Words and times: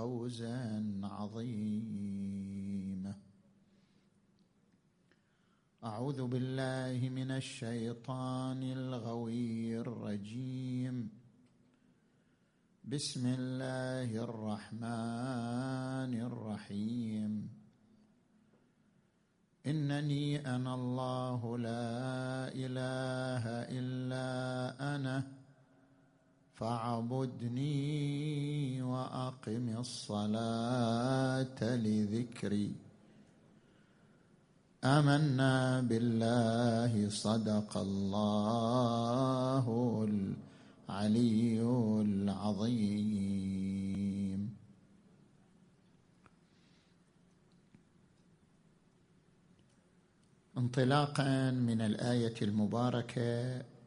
فوزا 0.00 1.00
عظيما. 1.04 3.14
أعوذ 5.84 6.26
بالله 6.26 7.08
من 7.08 7.30
الشيطان 7.30 8.62
الغوي 8.62 9.80
الرجيم. 9.80 11.10
بسم 12.84 13.26
الله 13.26 14.24
الرحمن 14.24 16.20
الرحيم. 16.20 17.50
إنني 19.66 20.56
أنا 20.56 20.74
الله 20.74 21.58
لا 21.58 22.48
إله 22.48 23.44
إلا 23.68 24.26
أنا. 24.96 25.39
فاعبدني 26.60 27.72
وأقم 28.82 29.66
الصلاة 29.78 31.60
لذكري. 31.62 32.72
آمنا 34.84 35.80
بالله 35.80 37.08
صدق 37.08 37.76
الله 37.76 39.66
العلي 40.08 41.60
العظيم. 42.06 43.30
انطلاقا 50.58 51.50
من 51.50 51.80
الآية 51.80 52.34
المباركة 52.42 53.79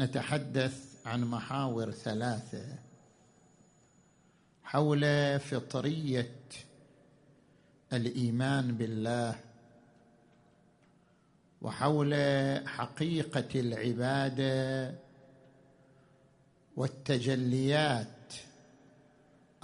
نتحدث 0.00 1.06
عن 1.06 1.24
محاور 1.24 1.90
ثلاثة 1.90 2.78
حول 4.64 5.40
فطرية 5.40 6.36
الإيمان 7.92 8.76
بالله 8.76 9.40
وحول 11.62 12.14
حقيقة 12.68 13.60
العبادة 13.60 14.94
والتجليات 16.76 18.34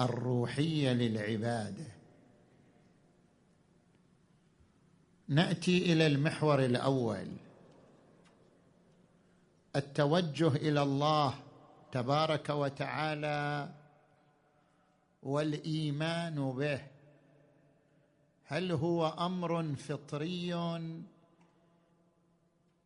الروحية 0.00 0.92
للعبادة. 0.92 1.86
نأتي 5.28 5.92
إلى 5.92 6.06
المحور 6.06 6.64
الأول. 6.64 7.26
التوجه 9.76 10.48
إلى 10.48 10.82
الله 10.82 11.34
تبارك 11.92 12.50
وتعالى 12.50 13.74
والإيمان 15.22 16.52
به. 16.52 16.80
هل 18.44 18.72
هو 18.72 19.08
أمر 19.08 19.74
فطري 19.74 20.54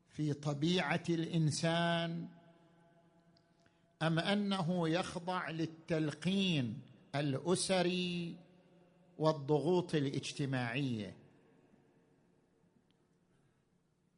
في 0.08 0.32
طبيعة 0.32 1.02
الإنسان 1.08 2.28
أم 4.02 4.18
أنه 4.18 4.88
يخضع 4.88 5.50
للتلقين 5.50 6.80
الأسري 7.14 8.36
والضغوط 9.18 9.94
الاجتماعية؟ 9.94 11.16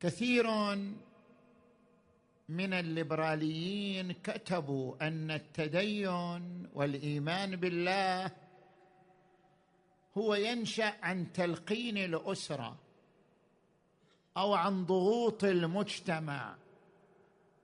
كثير 0.00 0.46
من 2.48 2.72
الليبراليين 2.72 4.12
كتبوا 4.12 5.06
أن 5.09 5.31
التدين 5.31 6.69
والإيمان 6.75 7.56
بالله 7.56 8.31
هو 10.19 10.34
ينشأ 10.34 10.94
عن 11.03 11.32
تلقين 11.32 11.98
الأسرة 11.98 12.76
أو 14.37 14.54
عن 14.54 14.84
ضغوط 14.87 15.44
المجتمع 15.44 16.56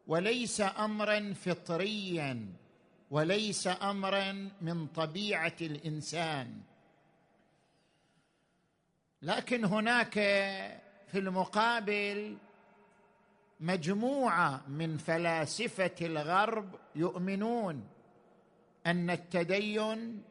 وليس 0.06 0.60
امرا 0.60 1.32
فطريا 1.32 2.46
وليس 3.10 3.66
امرا 3.66 4.50
من 4.60 4.86
طبيعة 4.86 5.56
الإنسان. 5.60 6.60
لكن 9.22 9.64
هناك 9.64 10.12
في 11.08 11.18
المقابل 11.18 12.36
مجموعة 13.60 14.62
من 14.68 14.96
فلاسفة 14.96 15.94
الغرب 16.02 16.74
يؤمنون 16.96 17.84
أن 18.86 19.10
التدين 19.10 20.22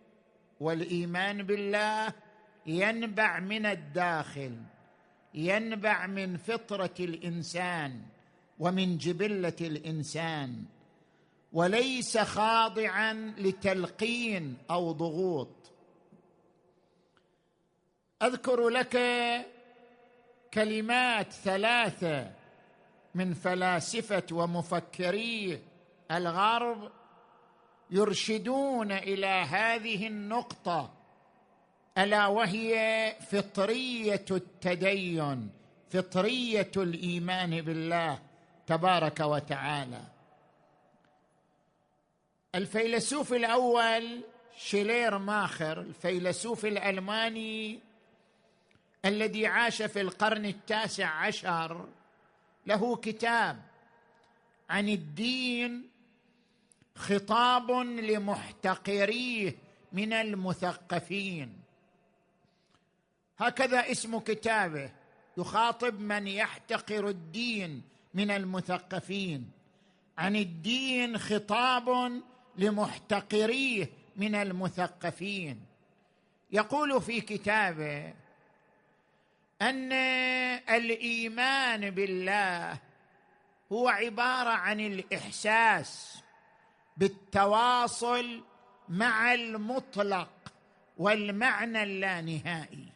والإيمان 0.60 1.44
بالله 1.44 2.14
ينبع 2.66 3.40
من 3.40 3.66
الداخل 3.66 4.58
ينبع 5.34 6.08
من 6.08 6.38
فطرة 6.38 6.96
الإنسان 7.00 8.02
ومن 8.60 8.98
جبلة 8.98 9.56
الإنسان 9.62 10.64
وليس 11.54 12.18
خاضعا 12.18 13.14
لتلقين 13.38 14.58
أو 14.72 14.92
ضغوط. 14.92 15.72
أذكر 18.22 18.70
لك 18.70 18.98
كلمات 20.54 21.32
ثلاثة 21.32 22.32
من 23.16 23.34
فلاسفة 23.34 24.24
ومفكري 24.32 25.62
الغرب 26.12 26.92
يرشدون 27.90 28.92
إلى 28.92 29.28
هذه 29.28 30.08
النقطة 30.08 30.94
ألا 31.98 32.28
وهي 32.28 33.16
فطرية 33.32 34.26
التدين 34.32 35.50
فطرية 35.90 36.72
الإيمان 36.78 37.62
بالله 37.62 38.20
تبارك 38.68 39.20
وتعالى. 39.20 40.02
الفيلسوف 42.56 43.34
الأول 43.34 44.22
شيلير 44.58 45.18
ماخر 45.18 45.82
الفيلسوف 45.82 46.66
الألماني 46.66 47.80
الذي 49.06 49.48
عاش 49.48 49.82
في 49.82 50.02
القرن 50.02 50.46
التاسع 50.46 51.08
عشر 51.08 51.86
له 52.66 52.96
كتاب 52.96 53.62
عن 54.70 54.90
الدين 54.90 55.90
خطاب 56.96 57.72
لمحتقريه 57.72 59.56
من 59.92 60.14
المثقفين. 60.14 61.60
هكذا 63.38 63.92
اسم 63.92 64.20
كتابه 64.20 64.92
يخاطب 65.38 66.00
من 66.00 66.28
يحتقر 66.28 67.08
الدين 67.10 67.82
من 68.14 68.32
المثقفين. 68.32 69.52
عن 70.18 70.36
الدين 70.36 71.18
خطاب 71.18 72.22
لمحتقريه 72.58 73.90
من 74.16 74.36
المثقفين. 74.36 75.66
يقول 76.52 77.02
في 77.02 77.22
كتابه 77.22 78.14
أن 79.70 79.94
الإيمان 80.70 81.90
بالله 81.90 82.78
هو 83.72 83.88
عبارة 83.90 84.50
عن 84.50 84.80
الإحساس 84.80 86.24
بالتواصل 86.98 88.44
مع 88.90 89.34
المطلق 89.34 90.30
والمعنى 90.98 91.84
اللانهائي. 91.84 92.88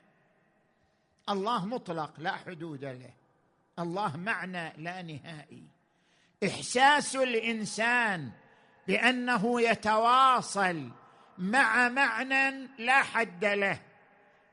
الله 1.30 1.66
مطلق 1.66 2.14
لا 2.18 2.36
حدود 2.36 2.86
له. 2.86 3.14
الله 3.80 4.18
معنى 4.18 4.74
لا 4.78 5.02
نهائي 5.02 5.64
إحساس 6.44 7.16
الإنسان 7.16 8.32
بأنه 8.88 9.62
يتواصل 9.62 10.92
مع 11.38 11.90
معنى 11.90 12.68
لا 12.80 13.04
حد 13.04 13.46
له. 13.46 13.80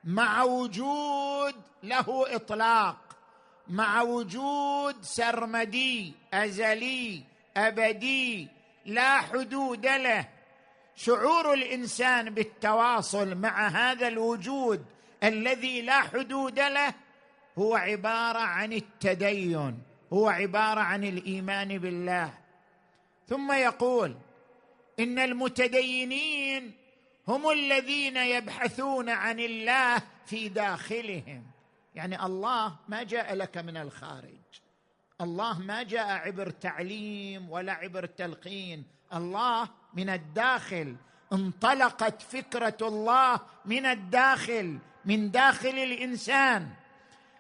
مع 0.04 0.42
وجود 0.42 1.54
له 1.82 2.36
إطلاق 2.36 2.96
مع 3.68 4.02
وجود 4.02 5.02
سرمدي 5.02 6.12
أزلي 6.34 7.22
أبدي 7.56 8.48
لا 8.86 9.20
حدود 9.20 9.86
له. 9.86 10.28
شعور 10.96 11.54
الإنسان 11.54 12.30
بالتواصل 12.30 13.34
مع 13.34 13.68
هذا 13.68 14.08
الوجود 14.08 14.84
الذي 15.22 15.82
لا 15.82 16.00
حدود 16.00 16.58
له 16.58 16.94
هو 17.58 17.74
عبارة 17.74 18.38
عن 18.38 18.72
التدين 18.72 19.82
هو 20.12 20.28
عبارة 20.28 20.80
عن 20.80 21.04
الإيمان 21.04 21.78
بالله. 21.78 22.34
ثم 23.28 23.52
يقول 23.52 24.16
إن 25.00 25.18
المتدينين 25.18 26.72
هم 27.28 27.50
الذين 27.50 28.16
يبحثون 28.16 29.08
عن 29.08 29.40
الله 29.40 30.02
في 30.26 30.48
داخلهم. 30.48 31.42
يعني 31.94 32.24
الله 32.24 32.76
ما 32.88 33.02
جاء 33.02 33.34
لك 33.34 33.58
من 33.58 33.76
الخارج. 33.76 34.44
الله 35.20 35.58
ما 35.58 35.82
جاء 35.82 36.06
عبر 36.06 36.50
تعليم 36.50 37.50
ولا 37.50 37.72
عبر 37.72 38.06
تلقين. 38.06 38.84
الله 39.14 39.68
من 39.94 40.10
الداخل. 40.10 40.96
انطلقت 41.32 42.22
فكرة 42.22 42.76
الله 42.82 43.40
من 43.64 43.86
الداخل 43.86 44.78
من 45.04 45.30
داخل 45.30 45.68
الإنسان. 45.78 46.68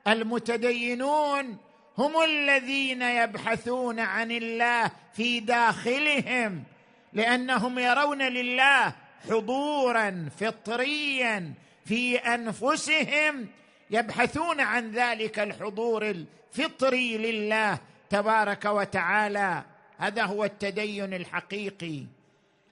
المتدينون 0.06 1.58
هم 1.98 2.22
الذين 2.22 3.02
يبحثون 3.02 4.00
عن 4.00 4.30
الله 4.30 4.90
في 5.12 5.40
داخلهم 5.40 6.64
لأنهم 7.12 7.78
يرون 7.78 8.22
لله 8.22 8.94
حضورا 9.30 10.28
فطريا 10.40 11.54
في 11.84 12.16
أنفسهم 12.16 13.48
يبحثون 13.90 14.60
عن 14.60 14.90
ذلك 14.90 15.38
الحضور 15.38 16.10
الفطري 16.10 17.18
لله 17.18 17.78
تبارك 18.10 18.64
وتعالى. 18.64 19.64
هذا 19.98 20.24
هو 20.24 20.44
التدين 20.44 21.14
الحقيقي 21.14 22.06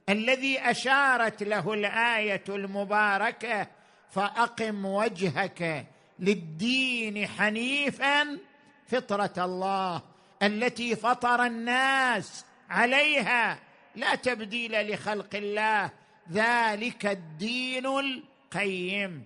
الذي 0.09 0.61
أشارت 0.61 1.43
له 1.43 1.75
الآية 1.75 2.45
المباركة 2.49 3.67
فأقم 4.11 4.85
وجهك 4.85 5.87
للدين 6.19 7.27
حنيفا 7.27 8.39
فطرة 8.87 9.45
الله 9.45 10.03
التي 10.43 10.97
فطر 10.97 11.45
الناس 11.45 12.45
عليها. 12.71 13.59
لا 13.97 14.15
تبديل 14.15 14.93
لخلق 14.93 15.35
الله 15.35 15.91
ذلك 16.31 17.07
الدين 17.07 17.87
القيم. 17.87 19.25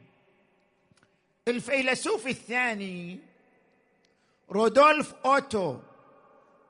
الفيلسوف 1.48 2.26
الثاني 2.26 3.18
رودولف 4.50 5.14
أوتو 5.24 5.78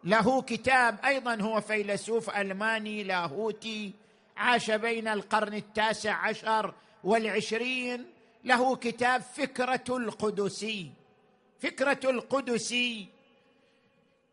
له 0.04 0.42
كتاب 0.42 1.04
أيضا 1.04 1.34
هو 1.34 1.60
فيلسوف 1.60 2.30
ألماني 2.30 3.04
لاهوتي 3.04 3.92
عاش 4.36 4.70
بين 4.70 5.08
القرن 5.08 5.54
التاسع 5.54 6.14
عشر 6.14 6.74
والعشرين 7.04 8.06
له 8.44 8.76
كتاب 8.76 9.22
فكرة 9.22 9.96
القدسي. 9.96 10.90
فكرة 11.60 12.10
القدسي 12.10 13.06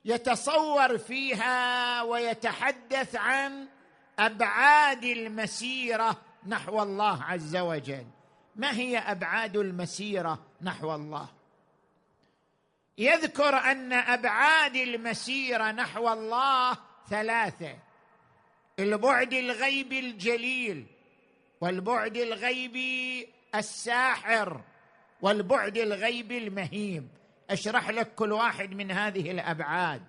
يتصور 0.06 0.98
فيها 0.98 2.02
ويتحدث 2.02 3.16
عن 3.16 3.68
أبعاد 4.20 5.04
المسيرة 5.04 6.22
نحو 6.48 6.84
الله 6.84 7.24
عز 7.24 7.56
وجل. 7.56 8.06
ما 8.56 8.72
هي 8.72 8.98
أبعاد 8.98 9.58
المسيرة 9.58 10.46
نحو 10.62 10.96
الله؟ 10.96 11.30
يذكر 12.98 13.56
أن 13.58 13.94
أبعاد 13.94 14.76
المسيرة 14.76 15.72
نحو 15.72 16.14
الله 16.14 16.78
ثلاثة. 17.10 17.78
البعد 18.80 19.34
الغيبي 19.34 20.00
الجليل 20.00 20.86
والبعد 21.62 22.18
الغيبي 22.18 23.28
الساحر 23.56 24.62
والبعد 25.22 25.78
الغيبي 25.78 26.38
المهيب. 26.38 27.08
أشرح 27.50 27.90
لك 27.90 28.16
كل 28.16 28.32
واحد 28.32 28.72
من 28.72 28.92
هذه 28.92 29.32
الأبعاد. 29.32 30.04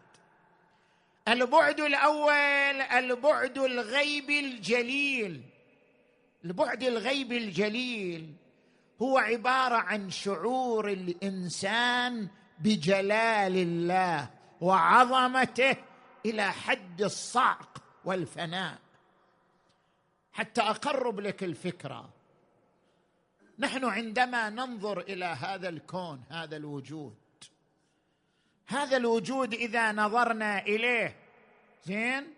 البعد 1.29 1.81
الأول 1.81 2.81
البعد 2.81 3.59
الغيبي 3.59 4.41
الجليل. 4.41 5.43
البعد 6.45 6.83
الغيبي 6.83 7.39
الجليل 7.39 8.35
هو 9.03 9.19
عبارة 9.19 9.77
عن 9.77 10.11
شعور 10.11 10.89
الإنسان 10.89 12.29
بجلال 12.59 13.57
الله 13.57 14.31
وعظمته 14.61 15.77
إلى 16.27 16.53
حد 16.53 17.03
الصعق 17.03 17.79
والفناء. 18.05 18.79
حتى 20.33 20.61
أقرب 20.61 21.21
لك 21.21 21.45
الفكرة 21.45 22.09
نحن 23.59 23.85
عندما 23.85 24.51
ننظر 24.51 25.01
إلى 25.01 25.25
هذا 25.25 25.69
الكون 25.69 26.23
هذا 26.31 26.57
الوجود 26.57 27.15
هذا 28.67 28.97
الوجود 28.97 29.55
إذا 29.55 29.93
نظرنا 29.93 30.59
إليه. 30.59 31.17
زين؟ 31.85 32.35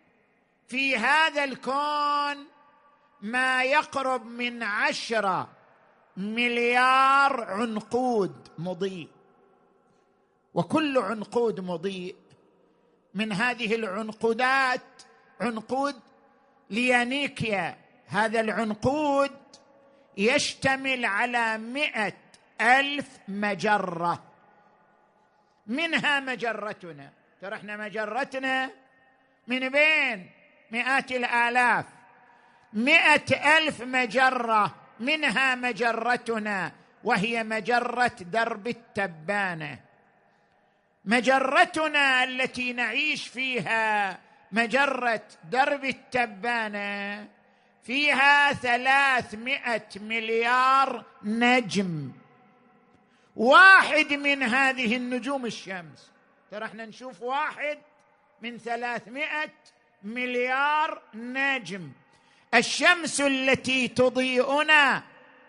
في 0.69 0.97
هذا 0.97 1.45
الكون 1.45 2.47
ما 3.21 3.65
يقرب 3.65 4.27
من 4.27 4.63
عشرة 4.63 5.49
مليار 6.17 7.45
عنقود 7.45 8.49
مضيء. 8.59 9.09
وكل 10.55 10.99
عنقود 10.99 11.61
مضيء. 11.61 12.17
من 13.15 13.33
هذه 13.33 13.75
العنقودات 13.75 15.03
عنقود 15.41 16.01
ليانيكيا. 16.71 17.79
هذا 18.07 18.41
العنقود 18.41 19.31
يشتمل 20.17 21.05
على 21.05 21.59
مئة 21.59 22.13
ألف 22.61 23.19
مجرة. 23.29 24.36
منها 25.67 26.21
مجرتنا. 26.21 27.11
ترى 27.41 27.55
إحنا 27.55 27.77
مجرتنا 27.77 28.71
من 29.47 29.69
بين 29.69 30.31
مئات 30.71 31.13
الآلاف. 31.13 31.85
مئة 32.73 33.59
ألف 33.59 33.83
مجرة 33.83 34.75
منها 35.01 35.55
مجرتنا 35.55 36.73
وهي 37.05 37.45
مجرة 37.45 38.17
درب 38.21 38.67
التبانة. 38.69 39.79
مجرتنا 41.05 42.25
التي 42.25 42.73
نعيش 42.73 43.29
فيها 43.29 44.19
مجرة 44.53 45.23
درب 45.51 45.85
التبانة. 45.85 47.29
فيها 47.83 48.53
ثلاثمائة 48.53 49.89
مليار 49.97 51.05
نجم. 51.23 52.13
واحد 53.37 54.13
من 54.13 54.43
هذه 54.43 54.97
النجوم 54.97 55.47
الشمس. 55.47 56.11
ترى 56.51 56.65
إحنا 56.65 56.87
نشوف 56.87 57.23
واحد 57.23 57.79
من 58.43 58.59
ثلاثمائة 58.59 59.51
مليار 60.03 61.03
نجم. 61.15 61.93
الشمس 62.55 63.21
التي 63.21 63.89
تضيئنا 63.89 65.03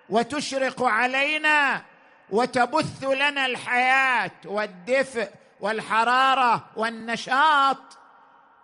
وتشرق 0.09 0.83
علينا 0.83 1.81
وتبث 2.29 3.03
لنا 3.03 3.45
الحياة 3.45 4.31
والدفء 4.45 5.29
والحرارة 5.59 6.69
والنشاط 6.75 7.97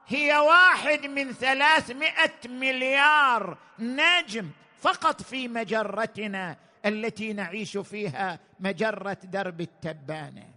هي 0.08 0.38
واحد 0.38 1.06
من 1.06 1.34
ثلاثمائة 1.34 2.32
مليار 2.46 3.58
نجم 3.80 4.50
فقط 4.82 5.22
في 5.22 5.48
مجرتنا. 5.48 6.58
التي 6.86 7.34
نعيش 7.34 7.78
فيها 7.78 8.40
مجرة 8.60 9.18
درب 9.24 9.62
التبانة. 9.62 10.54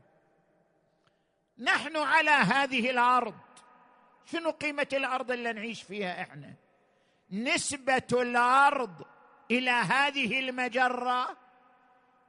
نحن 1.58 1.96
على 1.96 2.30
هذه 2.30 2.90
الأرض. 2.90 3.34
شنو 4.24 4.50
قيمة 4.50 4.88
الأرض 4.92 5.30
اللي 5.30 5.52
نعيش 5.52 5.82
فيها 5.82 6.22
إحنا؟ 6.22 6.54
نسبة 7.30 8.08
الأرض 8.12 9.04
إلى 9.50 9.70
هذه 9.70 10.40
المجرة 10.40 11.36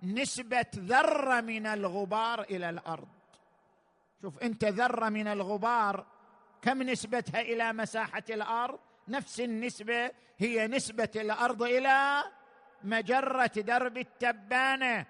نسبة 0.04 0.66
ذرة 0.76 1.42
من 1.42 1.68
الغبار 1.68 2.42
إلى 2.42 2.70
الأرض. 2.70 3.08
شوف 4.22 4.38
أنت 4.38 4.66
ذرة 4.66 5.10
من 5.10 5.28
الغبار 5.28 6.06
كم 6.62 6.84
نسبتها 6.84 7.42
إلى 7.42 7.74
مساحة 7.74 8.24
الأرض؟ 8.30 8.80
نفس 9.08 9.40
النسبة 9.40 10.12
هي 10.38 10.68
نسبة 10.68 11.10
الأرض 11.16 11.64
إلى 11.64 12.24
مجرة 12.84 13.52
درب 13.56 13.98
التبانة 13.98 15.06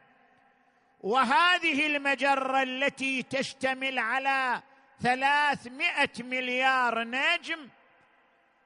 وهذه 1.02 1.96
المجرة 1.96 2.64
التي 2.64 3.24
تشتمل 3.24 4.00
على 4.00 4.62
ثلاثمائة 5.00 6.24
مليار 6.24 7.04
نجم 7.04 7.70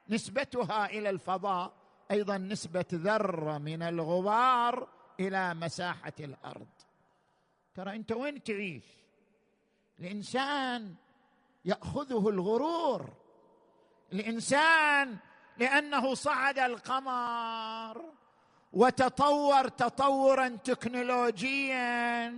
نسبتها 0.08 0.86
إلى 0.86 1.10
الفضاء 1.10 1.72
أيضا 2.10 2.38
نسبة 2.38 2.84
ذرة 2.92 3.58
من 3.58 3.82
الغبار 3.82 4.88
إلى 5.20 5.54
مساحة 5.54 6.12
الأرض. 6.20 6.68
ترى 7.74 7.96
أنت 7.96 8.12
وين 8.12 8.42
تعيش؟ 8.42 8.84
الإنسان 9.98 10.94
يأخذه 11.64 12.28
الغرور 12.28 13.12
الإنسان 14.12 15.16
لأنه 15.58 16.14
صعد 16.14 16.58
القمر. 16.58 18.04
وتطور 18.72 19.68
تطورا 19.68 20.48
تكنولوجيا 20.48 22.34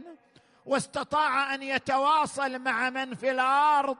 واستطاع 0.66 1.54
أن 1.54 1.62
يتواصل 1.62 2.58
مع 2.58 2.90
من 2.90 3.14
في 3.14 3.30
الأرض 3.30 3.96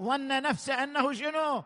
ظن 0.00 0.42
نفسه 0.42 0.82
أنه 0.82 1.12
شنو؟ 1.12 1.64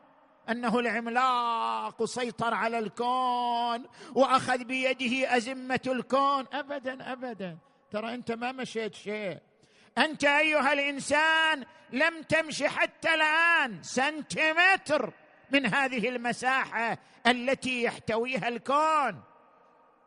أنه 0.48 0.78
العملاق 0.78 2.02
وسيطر 2.02 2.54
على 2.54 2.78
الكون 2.78 3.84
وأخذ 4.14 4.64
بيده 4.64 5.36
أزمة 5.36 5.80
الكون. 5.86 6.46
ابدا 6.52 7.12
ابدا. 7.12 7.58
ترى 7.90 8.14
أنت 8.14 8.32
ما 8.32 8.52
مشيت 8.52 8.94
شيء. 8.94 9.38
أنت 9.98 10.24
أيها 10.24 10.72
الإنسان 10.72 11.64
لم 11.92 12.22
تمشي 12.22 12.68
حتى 12.68 13.14
الآن 13.14 13.82
سنتيمتر 13.82 15.12
من 15.50 15.66
هذه 15.66 16.08
المساحة 16.08 16.98
التي 17.26 17.82
يحتويها 17.82 18.48
الكون. 18.48 19.22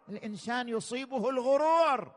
الإنسان 0.09 0.69
يصيبه 0.69 1.29
الغرور 1.29 2.11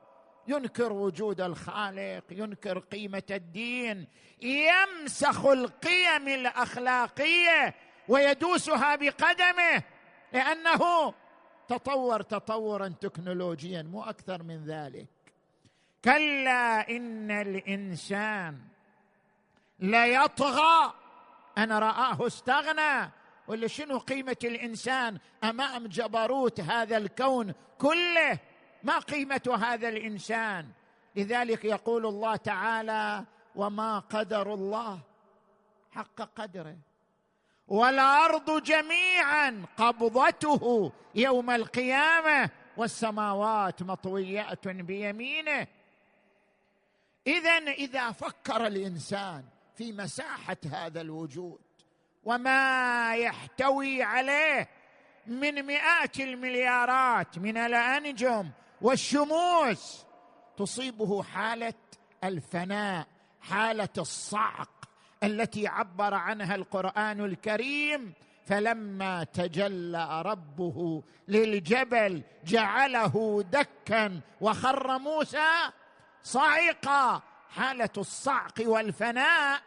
ينكر 0.49 0.93
وجود 0.93 1.41
الخالق 1.41 2.25
ينكر 2.31 2.79
قيمة 2.79 3.23
الدين 3.31 4.07
يمسخ 4.43 5.47
القيم 5.47 6.29
الأخلاقية 6.29 7.75
ويدوسها 8.09 8.97
بقدمه 8.97 9.83
لأنه 10.33 11.15
تطور 11.69 12.23
تطورا 12.23 12.89
تكنولوجيا 12.89 13.83
مو 13.83 14.03
أكثر 14.03 14.43
من 14.43 14.65
ذلك. 14.65 15.09
كلا 16.05 16.91
إن 16.91 17.31
الإنسان 17.31 18.59
ليطغى 19.79 20.95
أن 21.59 21.73
رآه 21.73 22.27
استغنى. 22.27 23.11
ولا 23.49 23.67
شنو 23.67 23.99
قيمة 23.99 24.37
الإنسان؟ 24.45 25.19
امام 25.45 25.87
جبروت 25.87 26.61
هذا 26.61 26.97
الكون 26.97 27.55
كله؟ 27.79 28.39
ما 28.83 28.99
قيمة 28.99 29.59
هذا 29.63 29.89
الإنسان؟ 29.89 30.69
لذلك 31.17 31.65
يقول 31.65 32.07
الله 32.07 32.37
تعالى 32.37 33.25
وما 33.57 33.99
قدر 33.99 34.55
الله 34.55 35.01
حق 35.91 36.23
قدره 36.37 36.77
والأرض 37.69 38.63
جميعا 38.63 39.67
قبضته 39.77 40.93
يوم 41.15 41.51
القيامة 41.51 42.51
والسماوات 42.77 43.83
مطويات 43.83 44.69
بيمينه. 44.69 45.67
اذا 47.27 47.59
إذا 47.59 48.13
فكر 48.13 48.67
الإنسان 48.67 49.45
في 49.75 49.93
مساحة 49.93 50.57
هذا 50.73 51.01
الوجود 51.01 51.68
وما 52.25 53.15
يحتوي 53.15 54.03
عليه 54.03 54.69
من 55.27 55.67
مئات 55.67 56.21
المليارات 56.21 57.39
من 57.39 57.57
الأنجم 57.57 58.51
والشموس. 58.81 60.05
تصيبه 60.57 61.23
حالة 61.23 61.75
الفناء 62.25 63.07
حالة 63.41 63.89
الصعق 63.99 64.71
التي 65.23 65.69
عبر 65.69 66.15
عنها 66.15 66.55
القرآن 66.55 67.25
الكريم. 67.25 68.15
فلما 68.47 69.25
تجلى 69.25 70.23
ربه 70.23 71.03
للجبل 71.29 72.23
جعله 72.45 73.45
دكا 73.53 74.21
وخر 74.41 74.99
موسى 74.99 75.53
صعقا 76.23 77.23
حالة 77.51 77.91
الصعق 77.99 78.55
والفناء 78.61 79.61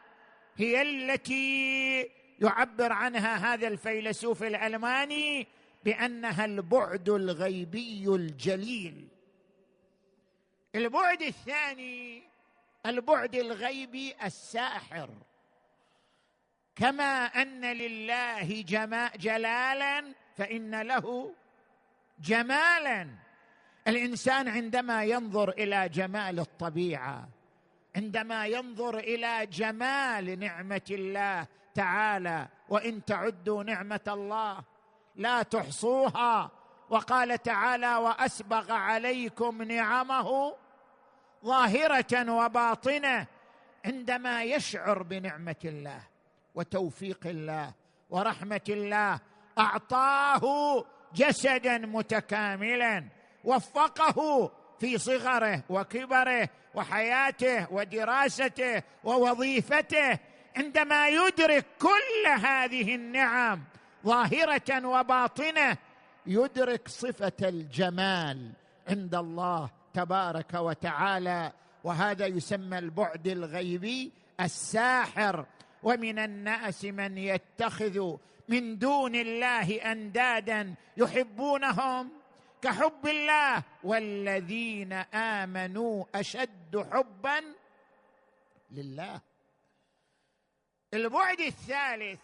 هي 0.57 0.81
التي 0.81 2.09
يعبر 2.41 2.91
عنها 2.91 3.53
هذا 3.53 3.67
الفيلسوف 3.67 4.43
الألماني 4.43 5.47
بأنها 5.83 6.45
البعد 6.45 7.09
الغيبي 7.09 8.07
الجليل. 8.07 9.07
البعد 10.75 11.21
الثاني 11.21 12.23
البعد 12.85 13.35
الغيبي 13.35 14.15
الساحر. 14.23 15.09
كما 16.75 17.25
أن 17.25 17.65
لله 17.65 18.61
جلالا 19.15 20.13
فإن 20.37 20.81
له 20.81 21.33
جمالا. 22.19 23.07
الإنسان 23.87 24.47
عندما 24.47 25.03
ينظر 25.03 25.49
إلى 25.49 25.89
جمال 25.89 26.39
الطبيعة 26.39 27.29
عندما 27.95 28.45
ينظر 28.47 28.97
إلى 28.99 29.45
جمال 29.45 30.39
نعمة 30.39 30.81
الله 30.91 31.47
تعالى 31.75 32.47
وإن 32.69 33.05
تعدوا 33.05 33.63
نعمة 33.63 33.99
الله 34.07 34.63
لا 35.15 35.43
تحصوها. 35.43 36.51
وقال 36.89 37.41
تعالى 37.41 37.95
وأسبغ 37.95 38.71
عليكم 38.71 39.61
نعمه 39.61 40.55
ظاهرة 41.45 42.31
وباطنة 42.31 43.27
عندما 43.85 44.43
يشعر 44.43 45.03
بنعمة 45.03 45.55
الله 45.65 46.01
وتوفيق 46.55 47.27
الله 47.27 47.73
ورحمة 48.09 48.61
الله. 48.69 49.19
أعطاه 49.57 50.85
جسدا 51.15 51.77
متكاملا 51.77 53.05
وفقه 53.43 54.51
في 54.79 54.97
صغره 54.97 55.63
وكبره 55.69 56.49
وحياته 56.73 57.73
ودراسته 57.73 58.83
ووظيفته 59.03 60.19
عندما 60.57 61.07
يدرك 61.07 61.65
كل 61.79 62.27
هذه 62.27 62.95
النعم 62.95 63.63
ظاهرة 64.05 64.85
وباطنة 64.85 65.77
يدرك 66.25 66.87
صفة 66.87 67.33
الجمال 67.41 68.51
عند 68.87 69.15
الله 69.15 69.69
تبارك 69.93 70.53
وتعالى 70.53 71.51
وهذا 71.83 72.25
يسمى 72.25 72.77
البعد 72.77 73.27
الغيبي 73.27 74.11
الساحر. 74.39 75.45
ومن 75.83 76.19
الناس 76.19 76.85
من 76.85 77.17
يتخذ 77.17 78.15
من 78.47 78.77
دون 78.77 79.15
الله 79.15 79.91
أندادا 79.91 80.75
يحبونهم 80.97 82.09
كحب 82.61 83.07
الله 83.07 83.63
والذين 83.83 84.93
آمنوا 85.13 86.05
أشد 86.15 86.87
حبا 86.91 87.41
لله. 88.71 89.21
البعد 90.93 91.39
الثالث 91.39 92.19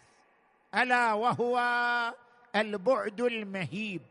ألا 0.74 1.12
وهو 1.12 1.58
البعد 2.56 3.20
المهيب. 3.20 4.02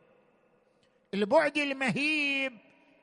البعد 1.13 1.57
المهيب 1.57 2.57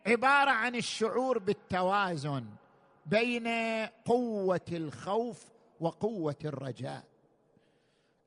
عبارة 0.07 0.51
عن 0.51 0.75
الشعور 0.75 1.39
بالتوازن 1.39 2.47
بين 3.07 3.49
قوة 4.05 4.67
الخوف 4.73 5.45
وقوة 5.81 6.37
الرجاء. 6.45 7.05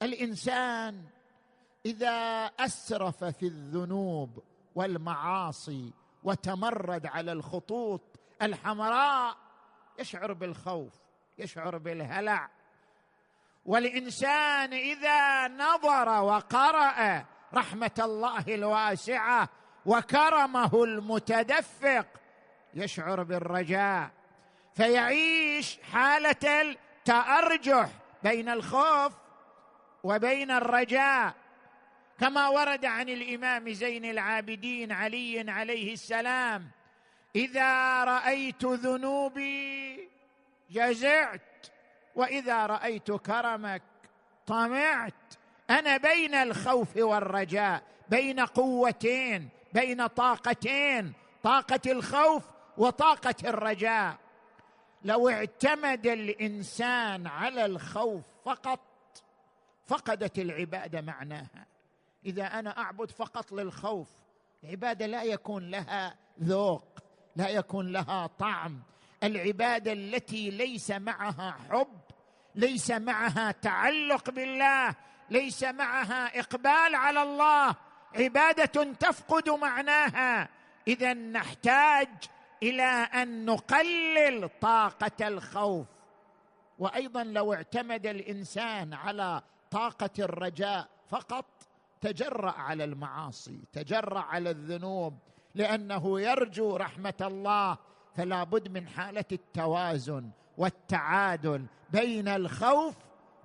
الإنسان 0.01 1.03
إذا 1.85 2.45
أسرف 2.59 3.23
في 3.23 3.45
الذنوب 3.45 4.43
والمعاصي 4.75 5.93
وتمرد 6.23 7.05
على 7.05 7.31
الخطوط 7.31 8.01
الحمراء 8.41 9.37
يشعر 9.99 10.33
بالخوف 10.33 10.93
يشعر 11.37 11.77
بالهلع 11.77 12.49
والإنسان 13.67 14.73
إذا 14.73 15.47
نظر 15.47 16.09
وقرأ 16.09 17.25
رحمة 17.53 17.91
الله 17.99 18.43
الواسعة 18.47 19.49
وكرمه 19.85 20.83
المتدفق 20.83 22.07
يشعر 22.73 23.23
بالرجاء 23.23 24.09
فيعيش 24.75 25.79
حالة 25.93 26.61
التأرجح 26.61 27.89
بين 28.23 28.49
الخوف 28.49 29.13
وبين 30.03 30.51
الرجاء. 30.51 31.33
كما 32.19 32.47
ورد 32.47 32.85
عن 32.85 33.09
الإمام 33.09 33.69
زين 33.69 34.05
العابدين 34.05 34.91
علي 34.91 35.51
عليه 35.51 35.93
السلام 35.93 36.71
إذا 37.35 38.03
رأيت 38.03 38.65
ذنوبي 38.65 40.09
جزعت 40.71 41.41
وإذا 42.17 42.65
رأيت 42.65 43.11
كرمك 43.11 43.81
طمعت. 44.47 45.13
أنا 45.69 45.97
بين 45.97 46.33
الخوف 46.33 46.97
والرجاء 46.97 47.83
بين 48.09 48.39
قوتين 48.39 49.49
بين 49.73 50.07
طاقتين 50.07 51.13
طاقة 51.43 51.79
الخوف 51.91 52.43
وطاقة 52.77 53.35
الرجاء. 53.43 54.17
لو 55.03 55.29
اعتمد 55.29 56.07
الإنسان 56.07 57.27
على 57.27 57.65
الخوف 57.65 58.23
فقط 58.45 58.79
فقدت 59.87 60.39
العباده 60.39 61.01
معناها. 61.01 61.65
إذا 62.25 62.45
أنا 62.45 62.77
أعبد 62.77 63.11
فقط 63.11 63.51
للخوف 63.51 64.09
العبادة 64.63 65.05
لا 65.05 65.23
يكون 65.23 65.69
لها 65.69 66.15
ذوق 66.43 66.99
لا 67.35 67.49
يكون 67.49 67.91
لها 67.91 68.27
طعم. 68.27 68.81
العبادة 69.23 69.93
التي 69.93 70.49
ليس 70.49 70.91
معها 70.91 71.57
حب 71.69 72.06
ليس 72.57 72.91
معها 72.91 73.51
تعلق 73.51 74.29
بالله 74.29 74.95
ليس 75.29 75.63
معها 75.63 76.39
إقبال 76.39 76.95
على 76.95 77.23
الله. 77.23 77.75
عبادة 78.15 78.83
تفقد 78.93 79.49
معناها. 79.49 80.49
إذا 80.87 81.13
نحتاج 81.13 82.09
إلى 82.63 82.83
أن 83.13 83.45
نقلل 83.45 84.49
طاقة 84.61 85.27
الخوف. 85.27 85.87
وأيضا 86.79 87.23
لو 87.23 87.53
اعتمد 87.53 88.05
الإنسان 88.05 88.93
على 88.93 89.41
طاقة 89.71 90.09
الرجاء 90.19 90.87
فقط 91.09 91.45
تجرأ 92.01 92.51
على 92.51 92.83
المعاصي 92.83 93.59
تجرأ 93.73 94.19
على 94.19 94.49
الذنوب 94.49 95.19
لأنه 95.55 96.21
يرجو 96.21 96.75
رحمة 96.75 97.13
الله. 97.21 97.77
فلا 98.15 98.43
بد 98.43 98.71
من 98.71 98.87
حالة 98.87 99.25
التوازن 99.31 100.29
والتعادل 100.57 101.65
بين 101.89 102.27
الخوف 102.27 102.95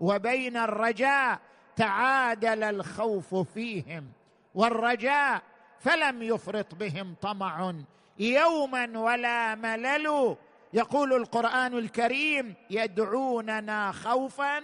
وبين 0.00 0.56
الرجاء. 0.56 1.40
تعادل 1.76 2.62
الخوف 2.62 3.34
فيهم 3.34 4.12
والرجاء 4.54 5.42
فلم 5.80 6.22
يفرط 6.22 6.74
بهم 6.74 7.14
طمع 7.22 7.74
يوما 8.18 8.98
ولا 8.98 9.54
ملل. 9.54 10.36
يقول 10.72 11.12
القرآن 11.12 11.78
الكريم 11.78 12.54
يدعوننا 12.70 13.92
خوفا 13.92 14.62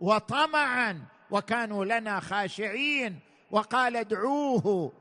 وطمعا 0.00 1.02
وكانوا 1.30 1.84
لنا 1.84 2.20
خاشعين. 2.20 3.20
وقال 3.50 3.96
ادعوه. 3.96 4.92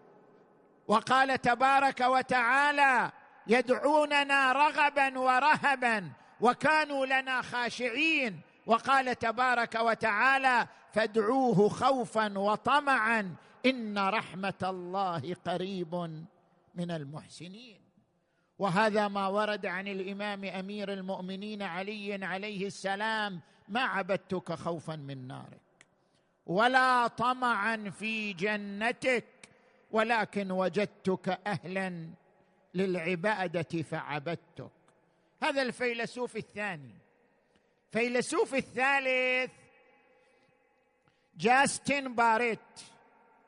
وقال 0.88 1.42
تبارك 1.42 2.02
وتعالى 2.02 3.12
يدعوننا 3.48 4.52
رغبا 4.52 5.20
ورهبا 5.20 6.12
وكانوا 6.42 7.06
لنا 7.06 7.42
خاشعين. 7.42 8.42
وقال 8.66 9.20
تبارك 9.20 9.76
وتعالى 9.76 10.68
فادعوه 10.94 11.70
خوفا 11.70 12.38
وطمعا 12.38 13.36
إن 13.66 13.98
رحمة 13.98 14.62
الله 14.64 15.36
قريب 15.46 15.96
من 16.76 16.92
المحسنين. 16.92 17.86
وهذا 18.60 19.08
ما 19.08 19.28
ورد 19.28 19.66
عن 19.66 19.88
الإمام 19.88 20.44
أمير 20.46 20.94
المؤمنين 20.94 21.62
علي 21.62 22.26
عليه 22.26 22.68
السلام 22.68 23.40
ما 23.68 23.82
عبدتك 23.82 24.54
خوفا 24.54 24.96
من 24.96 25.28
نارك 25.28 25.62
ولا 26.46 27.08
طمعا 27.08 27.90
في 28.00 28.34
جنتك 28.34 29.26
ولكن 29.92 30.52
وجدتك 30.52 31.40
أهلا 31.48 32.10
للعبادة 32.76 33.82
فعبدتك. 33.82 34.72
هذا 35.44 35.62
الفيلسوف 35.62 36.36
الثاني. 36.36 36.96
فيلسوف 37.92 38.56
الثالث 38.56 39.52
جاستن 41.38 42.16
باريت. 42.16 42.60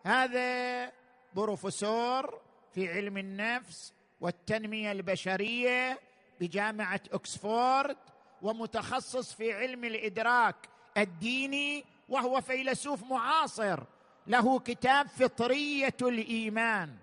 هذا 0.05 0.91
بروفيسور 1.35 2.41
في 2.73 2.93
علم 2.93 3.17
النفس 3.17 3.93
والتنمية 4.21 4.91
البشرية 4.91 5.99
بجامعة 6.39 7.01
اوكسفورد 7.13 7.97
ومتخصص 8.41 9.33
في 9.33 9.53
علم 9.53 9.83
الإدراك 9.83 10.55
الديني 10.97 11.85
وهو 12.09 12.41
فيلسوف 12.41 13.03
معاصر. 13.03 13.83
له 14.27 14.59
كتاب 14.59 15.07
فطرية 15.07 15.97
الإيمان. 16.01 16.97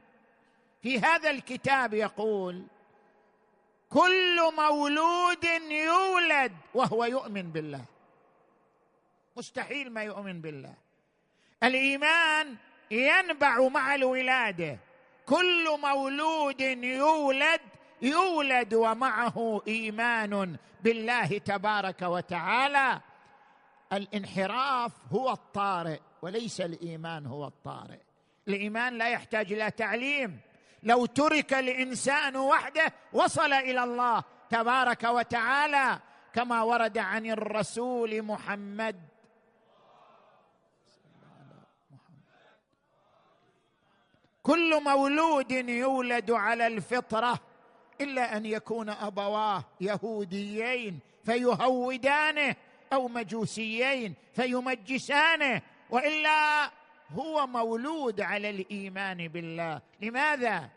في 0.85 1.01
هذا 1.01 1.31
الكتاب 1.31 1.95
يقول 1.95 2.67
كل 3.91 4.41
مولود 4.57 5.45
يولد 5.71 6.53
وهو 6.75 7.05
يؤمن 7.05 7.53
بالله. 7.53 7.85
مستحيل 9.37 9.93
ما 9.93 10.03
يؤمن 10.03 10.41
بالله. 10.41 10.75
الإيمان 11.63 12.57
ينبع 12.91 13.69
مع 13.69 13.95
الولادة. 13.95 14.79
كل 15.27 15.81
مولود 15.83 16.61
يولد 16.61 17.61
يولد 18.03 18.75
ومعه 18.75 19.63
إيمان 19.69 20.57
بالله 20.81 21.39
تبارك 21.39 22.03
وتعالى. 22.03 23.01
الانحراف 23.93 24.93
هو 25.13 25.31
الطارئ 25.31 26.01
وليس 26.23 26.61
الإيمان 26.61 27.27
هو 27.27 27.47
الطارئ. 27.47 28.01
الإيمان 28.49 28.99
لا 28.99 29.09
يحتاج 29.09 29.53
إلى 29.53 29.71
تعليم. 29.71 30.41
لو 30.85 31.07
ترك 31.07 31.55
الإنسان 31.55 32.37
وحده 32.37 32.93
وصل 33.13 33.53
إلى 33.53 33.85
الله 33.85 34.25
تبارك 34.51 35.05
وتعالى 35.05 35.99
كما 36.35 36.63
ورد 36.63 36.99
عن 36.99 37.27
الرسول 37.27 38.23
محمد. 38.23 39.01
كل 44.43 44.83
مولود 44.83 45.51
يولد 45.51 46.31
على 46.31 46.67
الفطرة 46.67 47.39
إلا 48.01 48.37
أن 48.37 48.47
يكون 48.47 48.91
أبواه 48.91 49.65
يهوديين 49.81 51.01
فيهودانه 51.25 52.57
أو 52.93 53.09
مجوسيين 53.09 54.15
فيمجسانه 54.35 55.63
وإلا 55.91 56.71
هو 57.11 57.47
مولود 57.47 58.21
على 58.21 58.51
الإيمان 58.51 59.29
بالله. 59.29 59.81
لماذا؟ 60.01 60.71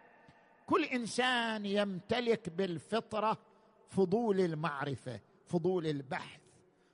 كل 0.67 0.83
إنسان 0.83 1.65
يمتلك 1.65 2.49
بالفطرة 2.49 3.37
فضول 3.89 4.39
المعرفة 4.39 5.19
فضول 5.45 5.87
البحث 5.87 6.41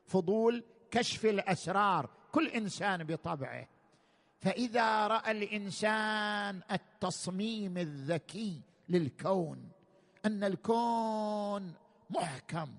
فضول 0.08 0.64
كشف 0.92 1.26
الأسرار 1.26 2.10
كل 2.32 2.48
إنسان 2.48 3.04
بطبعه. 3.04 3.68
فإذا 4.42 5.08
رأى 5.08 5.32
الإنسان 5.32 6.62
التصميم 6.72 7.78
الذكي 7.78 8.62
للكون 8.90 9.70
أن 10.26 10.44
الكون 10.44 11.74
محكم 12.10 12.70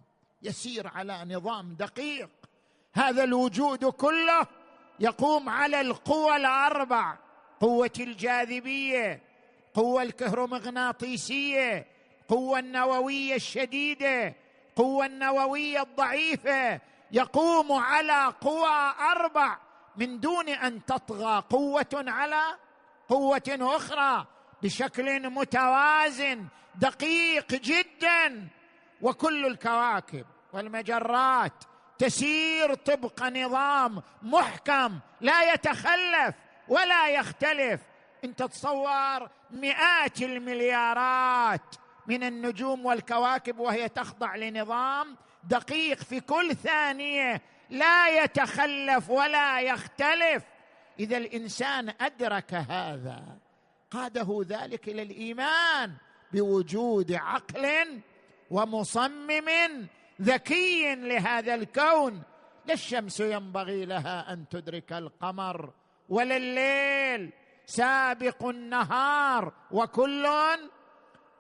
يسير 0.42 0.86
على 0.86 1.24
نظام 1.34 1.74
دقيق 1.74 2.30
هذا 2.92 3.24
الوجود 3.24 3.84
كله 3.84 4.46
يقوم 5.00 5.48
على 5.48 5.80
القوى 5.80 6.36
الأربع 6.36 7.18
قوة 7.60 7.92
الجاذبية. 8.00 9.33
قوة 9.74 10.02
الكهرومغناطيسية 10.02 11.86
قوة 12.28 12.58
النووية 12.58 13.34
الشديدة 13.34 14.34
قوة 14.76 15.06
النووية 15.06 15.82
الضعيفة 15.82 16.80
يقوم 17.12 17.72
على 17.72 18.34
قوى 18.40 18.94
أربع 19.10 19.58
من 19.96 20.20
دون 20.20 20.48
أن 20.48 20.84
تطغى. 20.84 21.44
قوة 21.50 21.86
على 21.94 22.42
قوة 23.08 23.42
أخرى 23.48 24.26
بشكل 24.62 25.30
متوازن 25.30 26.46
دقيق 26.74 27.48
جدا. 27.48 28.48
وكل 29.02 29.46
الكواكب 29.46 30.24
والمجرات 30.52 31.64
تسير 31.98 32.74
طبق 32.74 33.22
نظام 33.22 34.02
محكم 34.22 34.98
لا 35.20 35.52
يتخلف 35.52 36.34
ولا 36.68 37.08
يختلف. 37.08 37.80
انت 38.24 38.42
تصور 38.42 39.28
مئات 39.50 40.22
المليارات 40.22 41.74
من 42.06 42.22
النجوم 42.22 42.86
والكواكب 42.86 43.58
وهي 43.58 43.88
تخضع 43.88 44.36
لنظام 44.36 45.16
دقيق 45.44 45.98
في 45.98 46.20
كل 46.20 46.56
ثانية. 46.56 47.42
لا 47.70 48.24
يتخلف 48.24 49.10
ولا 49.10 49.60
يختلف. 49.60 50.44
إذا 50.98 51.16
الإنسان 51.16 51.94
أدرك 52.00 52.54
هذا 52.54 53.38
قاده 53.90 54.44
ذلك 54.48 54.88
إلى 54.88 55.02
الإيمان 55.02 55.92
بوجود 56.32 57.12
عقل 57.12 58.00
ومصمم 58.50 59.48
ذكي 60.22 60.94
لهذا 60.94 61.54
الكون. 61.54 62.22
لا 62.66 62.74
الشمس 62.74 63.20
ينبغي 63.20 63.84
لها 63.84 64.32
أن 64.32 64.48
تدرك 64.48 64.92
القمر 64.92 65.72
ولا 66.08 66.36
الليل. 66.36 67.32
سابق 67.66 68.44
النهار 68.44 69.52
وكل 69.70 70.26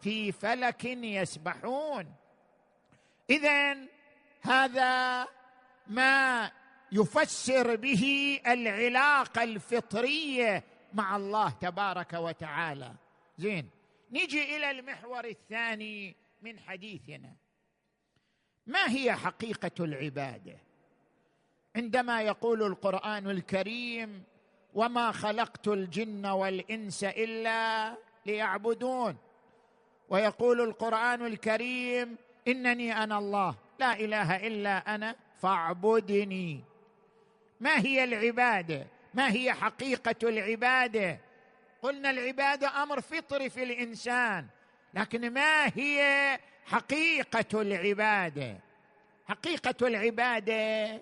في 0.00 0.32
فلك 0.32 0.84
يسبحون. 0.84 2.14
اذا 3.30 3.76
هذا 4.42 5.26
ما 5.86 6.50
يفسر 6.92 7.76
به 7.76 8.40
العلاقة 8.46 9.42
الفطرية 9.42 10.64
مع 10.92 11.16
الله 11.16 11.50
تبارك 11.50 12.12
وتعالى. 12.12 12.94
زين 13.38 13.70
نجي 14.10 14.56
إلى 14.56 14.70
المحور 14.70 15.24
الثاني 15.24 16.16
من 16.42 16.60
حديثنا. 16.60 17.32
ما 18.66 18.90
هي 18.90 19.14
حقيقة 19.14 19.84
العبادة؟ 19.84 20.58
عندما 21.76 22.22
يقول 22.22 22.62
القرآن 22.62 23.30
الكريم 23.30 24.24
وما 24.74 25.12
خلقت 25.12 25.68
الجن 25.68 26.26
والانس 26.26 27.04
الا 27.04 27.94
ليعبدون. 28.26 29.16
ويقول 30.08 30.60
القران 30.60 31.26
الكريم 31.26 32.16
انني 32.48 33.02
أنا 33.04 33.18
الله 33.18 33.54
لا 33.78 33.92
اله 33.92 34.46
الا 34.46 34.94
أنا 34.94 35.16
فاعبدني. 35.42 36.64
ما 37.60 37.78
هي 37.78 38.04
العبادة؟ 38.04 38.86
ما 39.14 39.32
هي 39.32 39.52
حقيقة 39.52 40.28
العبادة؟ 40.28 41.18
قلنا 41.82 42.10
العباده 42.10 42.82
أمر 42.82 43.00
فطري 43.00 43.50
في 43.50 43.62
الإنسان 43.62 44.46
لكن 44.94 45.30
ما 45.30 45.66
هي 45.66 46.38
حقيقة 46.66 47.60
العبادة؟ 47.62 48.58
حقيقة 49.28 49.86
العبادة 49.86 51.00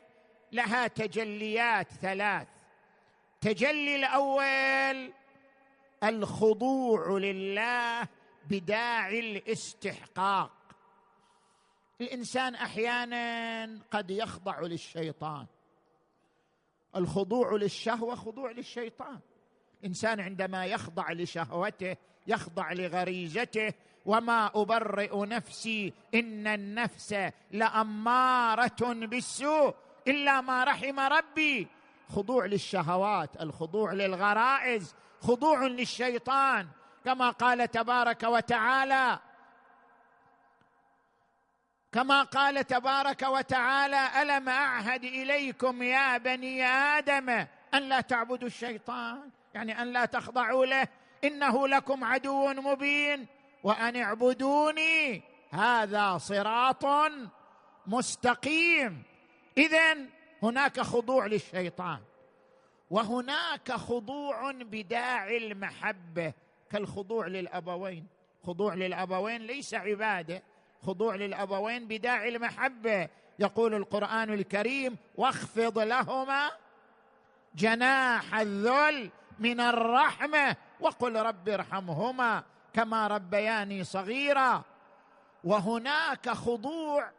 لها 0.52 0.86
تجليات 0.86 1.86
ثلاث. 1.92 2.46
التجلي 3.46 3.96
الأول 3.96 5.12
الخضوع 6.04 7.18
لله 7.18 8.08
بداعي 8.50 9.20
الاستحقاق. 9.20 10.52
الإنسان 12.00 12.54
أحيانا 12.54 13.80
قد 13.90 14.10
يخضع 14.10 14.60
للشيطان. 14.60 15.46
الخضوع 16.96 17.52
للشهوة 17.52 18.14
خضوع 18.14 18.50
للشيطان. 18.50 19.18
الانسان 19.80 20.20
عندما 20.20 20.66
يخضع 20.66 21.12
لشهوته 21.12 21.96
يخضع 22.26 22.72
لغريزته 22.72 23.72
وما 24.06 24.50
أبرئ 24.54 25.26
نفسي 25.26 25.92
إن 26.14 26.46
النفس 26.46 27.14
لأمارة 27.50 28.92
بالسوء 28.92 29.74
إلا 30.08 30.40
ما 30.40 30.64
رحم 30.64 31.00
ربي. 31.00 31.68
خضوع 32.16 32.46
للشهوات 32.46 33.40
الخضوع 33.40 33.92
للغرائز 33.92 34.94
خضوع 35.20 35.66
للشيطان 35.66 36.68
كما 37.04 37.30
قال 37.30 37.70
تبارك 37.70 38.22
وتعالى. 38.22 39.18
كما 41.92 42.22
قال 42.22 42.66
تبارك 42.66 43.22
وتعالى 43.22 44.22
ألم 44.22 44.48
أعهد 44.48 45.04
إليكم 45.04 45.82
يا 45.82 46.18
بني 46.18 46.64
آدم 46.66 47.28
أن 47.74 47.82
لا 47.88 48.00
تعبدوا 48.00 48.48
الشيطان؟ 48.48 49.30
يعني 49.54 49.82
أن 49.82 49.92
لا 49.92 50.04
تخضعوا 50.04 50.66
له. 50.66 50.88
إنه 51.24 51.68
لكم 51.68 52.04
عدو 52.04 52.48
مبين. 52.48 53.26
وأن 53.62 53.96
اعبدوني 53.96 55.22
هذا 55.50 56.18
صراط 56.18 56.84
مستقيم. 57.86 59.02
اذا 59.58 59.96
هناك 60.42 60.80
خضوع 60.80 61.26
للشيطان 61.26 62.00
وهناك 62.90 63.72
خضوع 63.72 64.52
بداعي 64.52 65.36
المحبة 65.36 66.32
كالخضوع 66.70 67.26
للأبوين. 67.26 68.06
خضوع 68.46 68.74
للأبوين 68.74 69.42
ليس 69.42 69.74
عبادة 69.74 70.42
خضوع 70.86 71.14
للأبوين 71.14 71.88
بداعي 71.88 72.28
المحبة. 72.28 73.08
يقول 73.38 73.74
القرآن 73.74 74.34
الكريم 74.34 74.96
واخفض 75.16 75.78
لهما 75.78 76.50
جناح 77.54 78.34
الذل 78.34 79.10
من 79.38 79.60
الرحمة 79.60 80.56
وقل 80.80 81.16
رب 81.16 81.48
ارحمهما 81.48 82.42
كما 82.74 83.06
ربياني 83.06 83.84
صغيرا. 83.84 84.62
وهناك 85.44 86.30
خضوع 86.30 87.10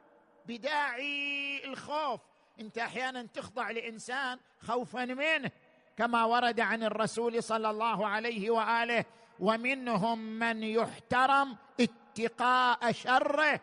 بداعي 0.47 1.61
الخوف 1.65 2.21
انت 2.59 2.77
أحيانا 2.77 3.27
تخضع 3.33 3.71
لانسان 3.71 4.39
خوفا 4.59 5.05
منه 5.05 5.51
كما 5.97 6.25
ورد 6.25 6.59
عن 6.59 6.83
الرسول 6.83 7.43
صلى 7.43 7.69
الله 7.69 8.07
عليه 8.07 8.49
وآله 8.49 9.05
ومنهم 9.39 10.19
من 10.19 10.63
يحترم 10.63 11.57
اتقاء 11.79 12.91
شره. 12.91 13.59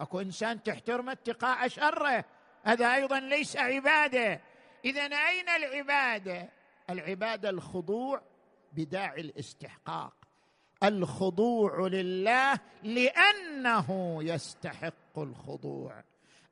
اكو 0.00 0.20
انسان 0.20 0.62
تحترمه 0.62 1.12
اتقاء 1.12 1.68
شره 1.68 2.24
هذا 2.64 2.94
أيضا 2.94 3.20
ليس 3.20 3.56
عبادة. 3.56 4.40
اذا 4.84 5.02
أين 5.02 5.48
العبادة؟ 5.48 6.48
العبادة 6.90 7.50
الخضوع 7.50 8.22
بداعي 8.72 9.20
الاستحقاق. 9.20 10.14
الخضوع 10.82 11.86
لله 11.86 12.58
لأنه 12.82 14.18
يستحق 14.22 15.18
الخضوع. 15.18 16.04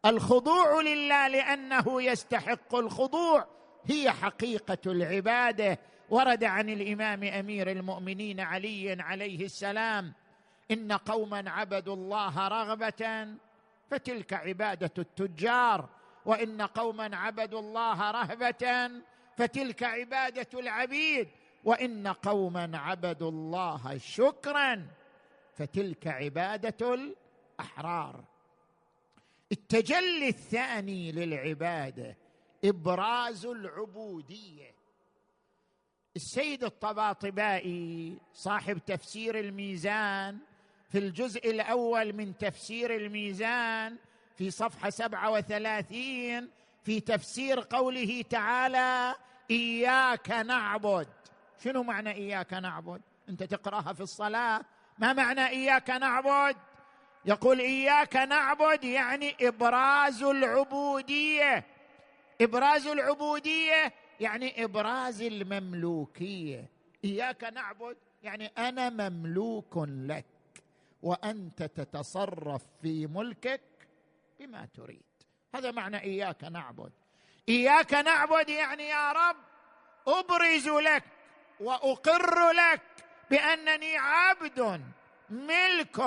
الخضوع 0.06 0.80
لله 0.80 1.28
لأنه 1.28 2.02
يستحق 2.02 2.74
الخضوع. 2.74 3.46
هي 3.84 4.10
حقيقة 4.10 4.78
العبادة. 4.86 5.78
ورد 6.10 6.44
عن 6.44 6.68
الإمام 6.68 7.24
أمير 7.24 7.70
المؤمنين 7.70 8.40
علي 8.40 8.96
عليه 9.00 9.44
السلام 9.44 10.14
إن 10.70 10.92
قوما 10.92 11.50
عبدوا 11.50 11.94
الله 11.94 12.48
رغبة 12.48 13.28
فتلك 13.90 14.32
عبادة 14.32 14.92
التجار. 14.98 15.88
وإن 16.24 16.62
قوما 16.62 17.16
عبدوا 17.16 17.60
الله 17.60 18.10
رهبة 18.10 18.90
فتلك 19.36 19.82
عبادة 19.82 20.60
العبيد. 20.60 21.28
وإن 21.64 22.08
قوما 22.08 22.70
عبدوا 22.74 23.30
الله 23.30 23.98
شكرا 23.98 24.86
فتلك 25.54 26.06
عبادة 26.06 26.94
الأحرار. 26.94 28.24
التجلي 29.52 30.28
الثاني 30.28 31.12
للعبادة 31.12 32.16
إبراز 32.64 33.46
العبودية. 33.46 34.74
السيد 36.16 36.64
الطباطبائي 36.64 38.18
صاحب 38.32 38.78
تفسير 38.78 39.38
الميزان 39.38 40.38
في 40.88 40.98
الجزء 40.98 41.50
الأول 41.50 42.12
من 42.12 42.38
تفسير 42.38 42.96
الميزان 42.96 43.96
في 44.36 44.50
صفحة 44.50 44.90
سبعة 44.90 45.30
وثلاثين 45.30 46.50
في 46.82 47.00
تفسير 47.00 47.60
قوله 47.60 48.22
تعالى 48.22 49.14
إياك 49.50 50.30
نعبد. 50.30 51.08
شنو 51.64 51.82
معنى 51.82 52.10
إياك 52.10 52.52
نعبد؟ 52.52 53.02
أنت 53.28 53.42
تقرأها 53.42 53.92
في 53.92 54.00
الصلاة؟ 54.00 54.60
ما 54.98 55.12
معنى 55.12 55.46
إياك 55.48 55.90
نعبد؟ 55.90 56.56
يقول 57.24 57.60
إياك 57.60 58.16
نعبد 58.16 58.84
يعني 58.84 59.36
إبراز 59.40 60.22
العبودية. 60.22 61.64
إبراز 62.40 62.86
العبودية 62.86 63.92
يعني 64.20 64.64
إبراز 64.64 65.22
المملوكية. 65.22 66.68
إياك 67.04 67.44
نعبد 67.44 67.96
يعني 68.22 68.46
أنا 68.58 68.90
مملوك 68.90 69.74
لك 69.88 70.26
وأنت 71.02 71.62
تتصرف 71.62 72.62
في 72.82 73.06
ملكك 73.06 73.60
بما 74.40 74.68
تريد. 74.74 75.02
هذا 75.54 75.70
معنى 75.70 76.02
إياك 76.02 76.44
نعبد. 76.44 76.92
إياك 77.48 77.94
نعبد 77.94 78.48
يعني 78.48 78.88
يا 78.88 79.12
رب 79.12 79.36
أبرز 80.06 80.68
لك 80.68 81.04
وأقر 81.60 82.50
لك 82.50 82.82
بأنني 83.30 83.96
عبد 83.96 84.82
ملك 85.30 86.00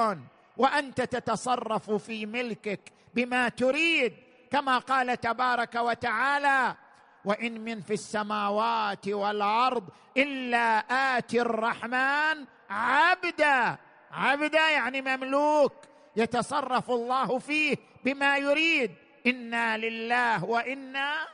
وأنت 0.57 1.01
تتصرف 1.01 1.91
في 1.91 2.25
ملكك 2.25 2.91
بما 3.13 3.49
تريد 3.49 4.13
كما 4.51 4.77
قال 4.77 5.19
تبارك 5.19 5.75
وتعالى 5.75 6.75
وإن 7.25 7.61
من 7.61 7.81
في 7.81 7.93
السماوات 7.93 9.07
والأرض 9.07 9.83
إلا 10.17 10.77
آتي 11.17 11.41
الرحمن 11.41 12.45
عبدا. 12.69 13.77
عبدا 14.11 14.69
يعني 14.69 15.01
مملوك 15.01 15.73
يتصرف 16.15 16.91
الله 16.91 17.39
فيه 17.39 17.77
بما 18.05 18.37
يريد. 18.37 18.91
إنا 19.27 19.77
لله 19.77 20.43
وإنا 20.43 21.27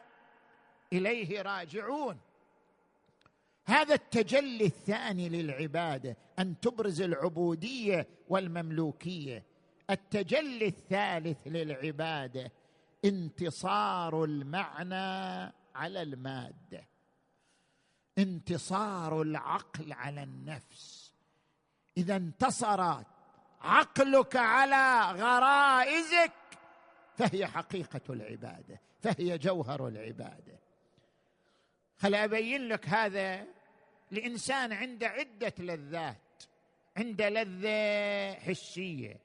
إليه 0.94 1.42
راجعون. 1.42 2.18
هذا 3.70 3.94
التجلي 3.94 4.66
الثاني 4.66 5.30
للعباده 5.30 6.18
أن 6.40 6.60
تبرز 6.60 7.02
العبودية 7.02 8.08
والمملوكية. 8.30 9.46
التجلي 9.90 10.68
الثالث 10.68 11.38
للعباده 11.46 12.52
انتصار 13.06 14.24
المعنى 14.24 15.54
على 15.76 16.02
المادة. 16.02 16.88
انتصار 18.18 19.22
العقل 19.22 19.94
على 19.94 20.24
النفس. 20.24 21.14
إذا 21.98 22.16
انتصر 22.16 23.04
عقلك 23.62 24.36
على 24.36 25.20
غرائزك 25.22 26.34
فهي 27.18 27.48
حقيقة 27.48 28.02
العبادة 28.10 28.82
فهي 29.02 29.38
جوهر 29.38 29.88
العبادة. 29.88 30.60
خل 31.98 32.16
أبين 32.16 32.68
لك 32.68 32.90
هذا 32.90 33.59
الإنسان 34.12 34.74
عنده 34.74 35.08
عدة 35.08 35.54
لذات 35.60 36.44
عنده 36.98 37.30
لذة 37.30 38.34
حسية 38.40 39.18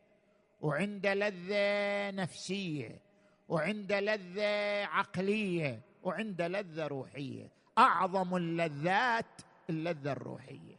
وعنده 0.60 1.14
لذة 1.14 2.10
نفسية 2.10 3.00
وعنده 3.48 4.00
لذة 4.00 4.84
عقلية 4.84 5.80
وعنده 6.02 6.48
لذة 6.48 6.86
روحية. 6.86 7.48
أعظم 7.78 8.36
اللذات 8.36 9.40
اللذة 9.70 10.12
الروحية. 10.12 10.78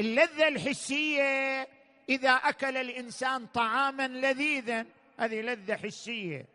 اللذة 0.00 0.48
الحسية 0.48 1.68
إذا 2.08 2.30
أكل 2.30 2.76
الإنسان 2.76 3.46
طعاما 3.46 4.08
لذيذا 4.08 4.86
هذه 5.18 5.40
لذة 5.40 5.76
حسية 5.76 6.46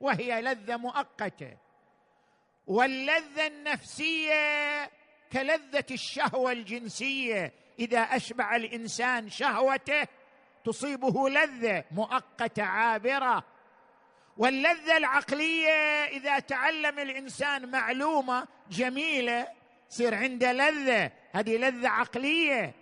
وهي 0.00 0.42
لذة 0.42 0.76
مؤقتة. 0.76 1.56
واللذة 2.66 3.46
النفسية 3.46 4.90
كلذة 5.32 5.84
الشهوة 5.90 6.52
الجنسية 6.52 7.52
إذا 7.78 8.00
أشبع 8.00 8.56
الإنسان 8.56 9.28
شهوته 9.28 10.06
تصيبه 10.64 11.28
لذة 11.28 11.84
مؤقتة 11.90 12.62
عابرة. 12.62 13.44
واللذة 14.36 14.96
العقلية 14.96 16.04
إذا 16.04 16.38
تعلم 16.38 16.98
الإنسان 16.98 17.70
معلومة 17.70 18.46
جميلة 18.70 19.48
يصير 19.90 20.14
عنده 20.14 20.52
لذة. 20.52 21.12
هذه 21.32 21.56
لذة 21.56 21.88
عقلية. 21.88 22.74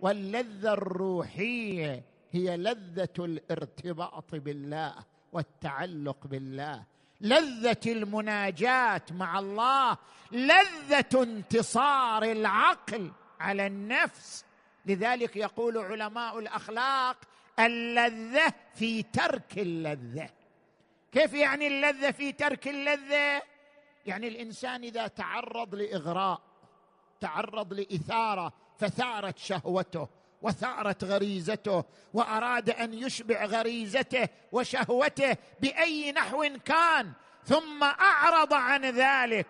واللذة 0.00 0.72
الروحية 0.72 2.02
هي 2.32 2.56
لذة 2.56 3.08
الارتباط 3.18 4.34
بالله 4.34 4.94
والتعلق 5.32 6.26
بالله. 6.26 6.84
لذة 7.20 7.80
المناجاة 7.86 9.02
مع 9.10 9.38
الله 9.38 9.96
لذة 10.32 11.22
انتصار 11.22 12.22
العقل 12.22 13.12
على 13.40 13.66
النفس. 13.66 14.44
لذلك 14.86 15.36
يقول 15.36 15.78
علماء 15.78 16.38
الأخلاق 16.38 17.16
اللذة 17.58 18.52
في 18.74 19.02
ترك 19.02 19.58
اللذة. 19.58 20.30
كيف 21.12 21.34
يعني 21.34 21.66
اللذة 21.66 22.10
في 22.10 22.32
ترك 22.32 22.68
اللذة؟ 22.68 23.42
يعني 24.06 24.28
الإنسان 24.28 24.82
إذا 24.82 25.06
تعرض 25.06 25.74
لإغراء 25.74 26.40
تعرض 27.20 27.72
لإثارة 27.72 28.52
فثارت 28.78 29.38
شهوته. 29.38 30.08
وثارت 30.42 31.04
غريزته 31.04 31.84
وأراد 32.14 32.70
أن 32.70 32.94
يشبع 32.94 33.44
غريزته 33.44 34.28
وشهوته 34.52 35.36
بأي 35.60 36.12
نحو 36.12 36.48
كان 36.64 37.12
ثم 37.44 37.82
أعرض 37.82 38.52
عن 38.54 38.84
ذلك 38.84 39.46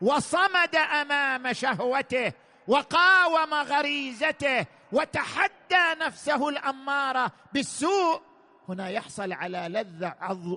وصمد 0.00 0.76
أمام 0.76 1.52
شهوته 1.52 2.32
وقاوم 2.68 3.54
غريزته 3.54 4.66
وتحدى 4.92 6.00
نفسه 6.00 6.48
الأمارة 6.48 7.32
بالسوء. 7.52 8.20
هنا 8.68 8.88
يحصل 8.88 9.32
على 9.32 9.66
لذة 9.68 10.14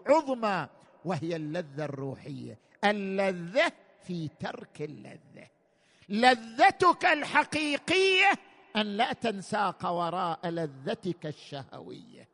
عظمى 0.07 0.67
وهي 1.05 1.35
اللذة 1.35 1.85
الروحية. 1.85 2.57
اللذة 2.83 3.71
في 4.07 4.29
ترك 4.39 4.81
اللذة. 4.81 5.47
لذتك 6.09 7.05
الحقيقية 7.05 8.31
أن 8.75 8.85
لا 8.85 9.13
تنساق 9.13 9.85
وراء 9.85 10.49
لذتك 10.49 11.25
الشهوية. 11.25 12.29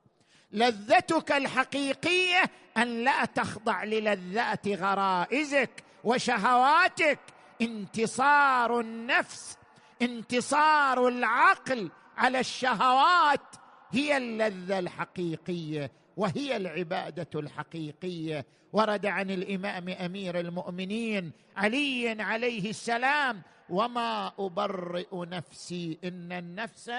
لذتك 0.51 1.31
الحقيقية 1.31 2.43
أن 2.77 3.03
لا 3.03 3.25
تخضع 3.25 3.83
للذات 3.83 4.67
غرائزك 4.67 5.83
وشهواتك. 6.03 7.19
انتصار 7.61 8.79
النفس 8.79 9.57
انتصار 10.01 11.07
العقل 11.07 11.91
على 12.17 12.39
الشهوات 12.39 13.55
هي 13.91 14.17
اللذة 14.17 14.79
الحقيقية 14.79 15.91
وهي 16.17 16.57
العبادة 16.57 17.39
الحقيقية. 17.39 18.45
ورد 18.73 19.05
عن 19.05 19.31
الإمام 19.31 19.89
أمير 19.89 20.39
المؤمنين 20.39 21.31
علي 21.57 22.21
عليه 22.21 22.69
السلام 22.69 23.41
وما 23.69 24.31
ابرئ 24.39 25.07
نفسي 25.13 25.97
ان 26.03 26.31
النفس 26.31 26.91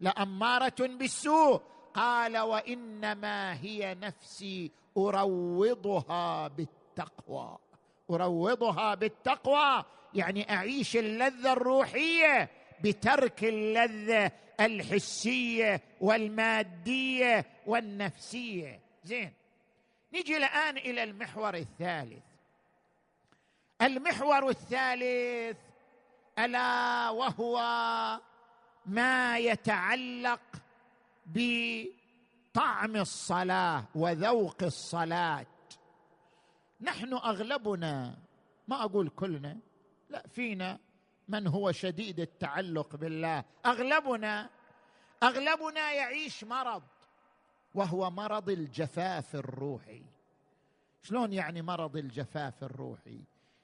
لاماره 0.00 0.74
بالسوء. 0.80 1.62
قال 1.94 2.38
وانما 2.38 3.54
هي 3.54 3.94
نفسي 3.94 4.70
اروضها 4.96 6.48
بالتقوى. 6.48 7.58
اروضها 8.10 8.94
بالتقوى 8.94 9.84
يعني 10.14 10.50
أعيش 10.50 10.96
اللذة 10.96 11.52
الروحية 11.52 12.50
بترك 12.84 13.44
اللذة 13.44 14.32
الحسية 14.60 15.80
والمادية 16.00 17.46
والنفسية. 17.66 18.80
زين. 19.04 19.32
نجي 20.14 20.36
الآن 20.36 20.76
إلى 20.76 21.02
المحور 21.02 21.54
الثالث. 21.54 22.24
المحور 23.82 24.48
الثالث 24.48 25.56
ألا 26.38 27.10
وهو 27.10 27.58
ما 28.86 29.38
يتعلق 29.38 30.40
بطعم 31.26 32.96
الصلاة 32.96 33.84
وذوق 33.94 34.62
الصلاة. 34.62 35.46
نحن 36.80 37.14
أغلبنا 37.14 38.18
ما 38.68 38.84
أقول 38.84 39.08
كلنا 39.08 39.58
لا 40.10 40.26
فينا 40.28 40.78
من 41.28 41.46
هو 41.46 41.72
شديد 41.72 42.20
التعلق 42.20 42.96
بالله. 42.96 43.44
أغلبنا 43.66 44.50
أغلبنا 45.22 45.92
يعيش 45.92 46.44
مرض 46.44 46.82
وهو 47.74 48.10
مرض 48.10 48.50
الجفاف 48.50 49.34
الروحي. 49.34 50.02
شلون 51.02 51.32
يعني 51.32 51.62
مرض 51.62 51.96
الجفاف 51.96 52.62
الروحي؟ 52.62 53.20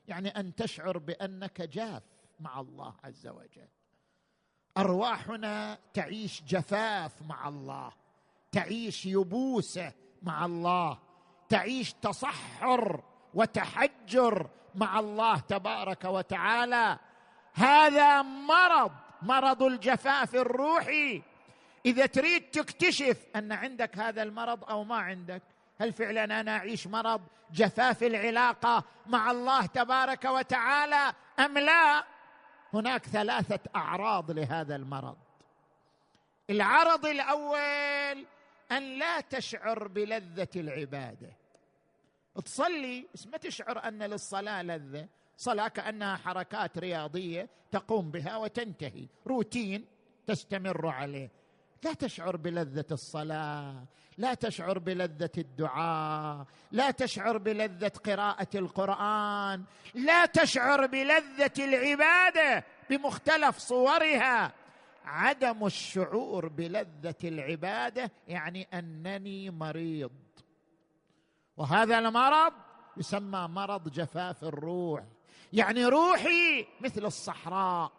يعني 0.09 0.29
أن 0.29 0.55
تشعر 0.55 0.99
بأنك 0.99 1.63
جاف. 1.63 2.03
مع 2.43 2.61
الله 2.61 2.95
عز 3.05 3.27
وجل. 3.27 3.69
أرواحنا 4.79 5.79
تعيش 5.95 6.43
جفاف 6.43 7.23
مع 7.23 7.49
الله 7.49 7.93
تعيش 8.53 9.07
يبوسة 9.07 9.93
مع 10.23 10.45
الله 10.45 10.99
تعيش 11.49 11.93
تصحر 11.93 13.03
وتحجر 13.35 14.51
مع 14.75 15.01
الله 15.01 15.39
تبارك 15.39 16.05
وتعالى. 16.05 16.99
هذا 17.55 18.23
مرض 18.23 18.93
مرض 19.23 19.63
الجفاف 19.63 20.35
الروحي. 20.35 21.23
إذا 21.87 22.07
تريد 22.07 22.51
تكتشف 22.51 23.27
أن 23.37 23.53
عندك 23.53 23.99
هذا 23.99 24.23
المرض 24.23 24.65
أو 24.65 24.85
ما 24.85 24.97
عندك 24.97 25.43
هل 25.81 25.93
فعلا 25.93 26.41
أنا 26.41 26.57
أعيش 26.57 26.87
مرض 26.87 27.21
جفاف 27.53 28.03
العلاقة 28.03 28.85
مع 29.07 29.31
الله 29.31 29.67
تبارك 29.67 30.25
وتعالى 30.25 31.15
أم 31.39 31.59
لا؟ 31.59 32.05
هناك 32.75 33.07
ثلاثة 33.07 33.61
أعراض 33.77 34.31
لهذا 34.31 34.77
المرض. 34.77 35.17
العرض 36.51 37.07
الأول 37.07 38.27
أن 38.73 38.99
لا 38.99 39.21
تشعر 39.21 39.89
بلذة 39.89 40.49
العبادة. 40.57 41.33
تصلي 42.45 43.07
بس 43.15 43.27
ما 43.27 43.39
تشعر 43.39 43.89
أن 43.89 44.03
للصلاة 44.03 44.63
لذة. 44.63 45.09
صلاة 45.37 45.69
كأنها 45.69 46.17
حركات 46.17 46.79
رياضية 46.79 47.49
تقوم 47.71 48.11
بها 48.11 48.37
وتنتهي. 48.37 49.07
روتين 49.27 49.87
تستمر 50.27 50.87
عليه. 50.87 51.31
لا 51.83 51.93
تشعر 51.93 52.37
بلذة 52.37 52.87
الصلاة 52.93 53.85
لا 54.19 54.35
تشعر 54.35 54.79
بلذة 54.79 55.31
الدعاء 55.39 56.47
لا 56.71 56.91
تشعر 56.91 57.39
بلذة 57.39 57.93
قراءة 58.07 58.49
القرآن 58.55 59.65
لا 59.95 60.27
تشعر 60.27 60.87
بلذة 60.87 61.53
العبادة 61.59 62.65
بمختلف 62.91 63.59
صورها. 63.59 64.53
عدم 65.05 65.67
الشعور 65.67 66.49
بلذة 66.49 67.15
العبادة 67.25 68.11
يعني 68.29 68.69
أنني 68.75 69.51
مريض. 69.51 70.13
وهذا 71.57 71.99
المرض 71.99 72.53
يسمى 72.97 73.49
مرض 73.49 73.89
جفاف 73.89 74.45
الروح 74.45 75.03
يعني 75.53 75.85
روحي 75.85 76.67
مثل 76.81 77.05
الصحراء. 77.05 77.93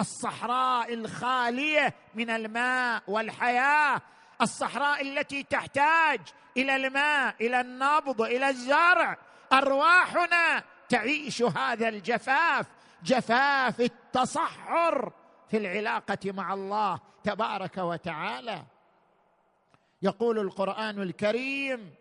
الصحراء 0.00 0.94
الخالية 0.94 1.94
من 2.14 2.30
الماء 2.30 3.02
والحياة 3.06 4.00
الصحراء 4.42 5.02
التي 5.02 5.42
تحتاج 5.42 6.20
إلى 6.56 6.76
الماء 6.76 7.34
إلى 7.40 7.60
النبض 7.60 8.22
إلى 8.22 8.48
الزرع. 8.48 9.18
أرواحنا 9.52 10.64
تعيش 10.88 11.42
هذا 11.42 11.88
الجفاف 11.88 12.66
جفاف 13.04 13.80
التصحر 13.80 15.12
في 15.50 15.56
العلاقة 15.56 16.32
مع 16.32 16.54
الله 16.54 17.00
تبارك 17.24 17.78
وتعالى. 17.78 18.64
يقول 20.02 20.38
القرآن 20.38 21.02
الكريم 21.02 21.94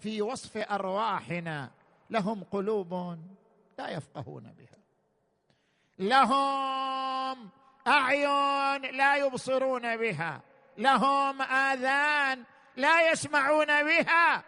في 0.00 0.22
وصف 0.22 0.56
أرواحنا 0.56 1.70
لهم 2.10 2.44
قلوب 2.44 3.18
لا 3.78 3.88
يفقهون 3.88 4.54
بها. 4.58 4.77
لهم 5.98 7.50
أعين 7.86 8.82
لا 8.96 9.16
يبصرون 9.16 9.96
بها 9.96 10.42
لهم 10.78 11.42
آذان 11.42 12.44
لا 12.76 13.10
يسمعون 13.10 13.66
بها. 13.66 14.44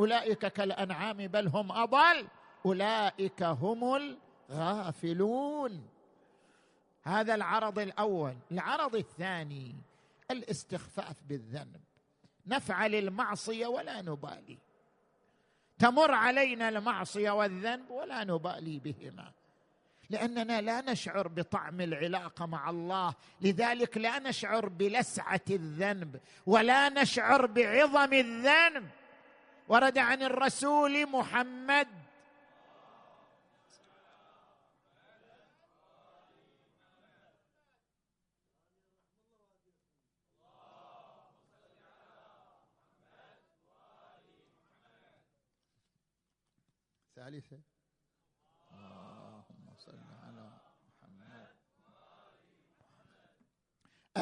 أولئك 0.00 0.46
كالأنعام 0.46 1.16
بل 1.16 1.48
هم 1.48 1.72
أضل 1.72 2.28
أولئك 2.66 3.42
هم 3.42 3.94
الغافلون. 4.50 5.88
هذا 7.02 7.34
العرض 7.34 7.78
الأول. 7.78 8.36
العرض 8.52 8.96
الثاني 8.96 9.74
الاستخفاف 10.30 11.16
بالذنب. 11.28 11.80
نفعل 12.46 12.94
المعصية 12.94 13.66
ولا 13.66 14.02
نبالي. 14.02 14.58
تمر 15.78 16.12
علينا 16.12 16.68
المعصية 16.68 17.30
والذنب 17.30 17.90
ولا 17.90 18.24
نبالي 18.24 18.78
بهما. 18.78 19.32
لأننا 20.10 20.60
لا 20.60 20.80
نشعر 20.80 21.28
بطعم 21.28 21.80
العلاقة 21.80 22.46
مع 22.46 22.70
الله 22.70 23.14
لذلك 23.40 23.98
لا 23.98 24.18
نشعر 24.18 24.68
بلسعة 24.68 25.40
الذنب 25.50 26.20
ولا 26.46 26.88
نشعر 26.88 27.46
بعظم 27.46 28.12
الذنب. 28.12 28.88
ورد 29.68 29.98
عن 29.98 30.22
الرسول 30.22 31.06
محمد 31.06 31.88
ثالثة 47.16 47.60
اللهم 48.72 49.74
صل 49.76 49.98
على 50.24 50.52
محمد 50.86 51.48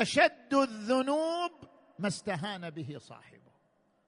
أشد 0.03 0.55
الذنوب 0.55 1.53
ما 1.99 2.09
استهان 2.09 2.71
به 2.71 2.99
صاحبه. 2.99 3.53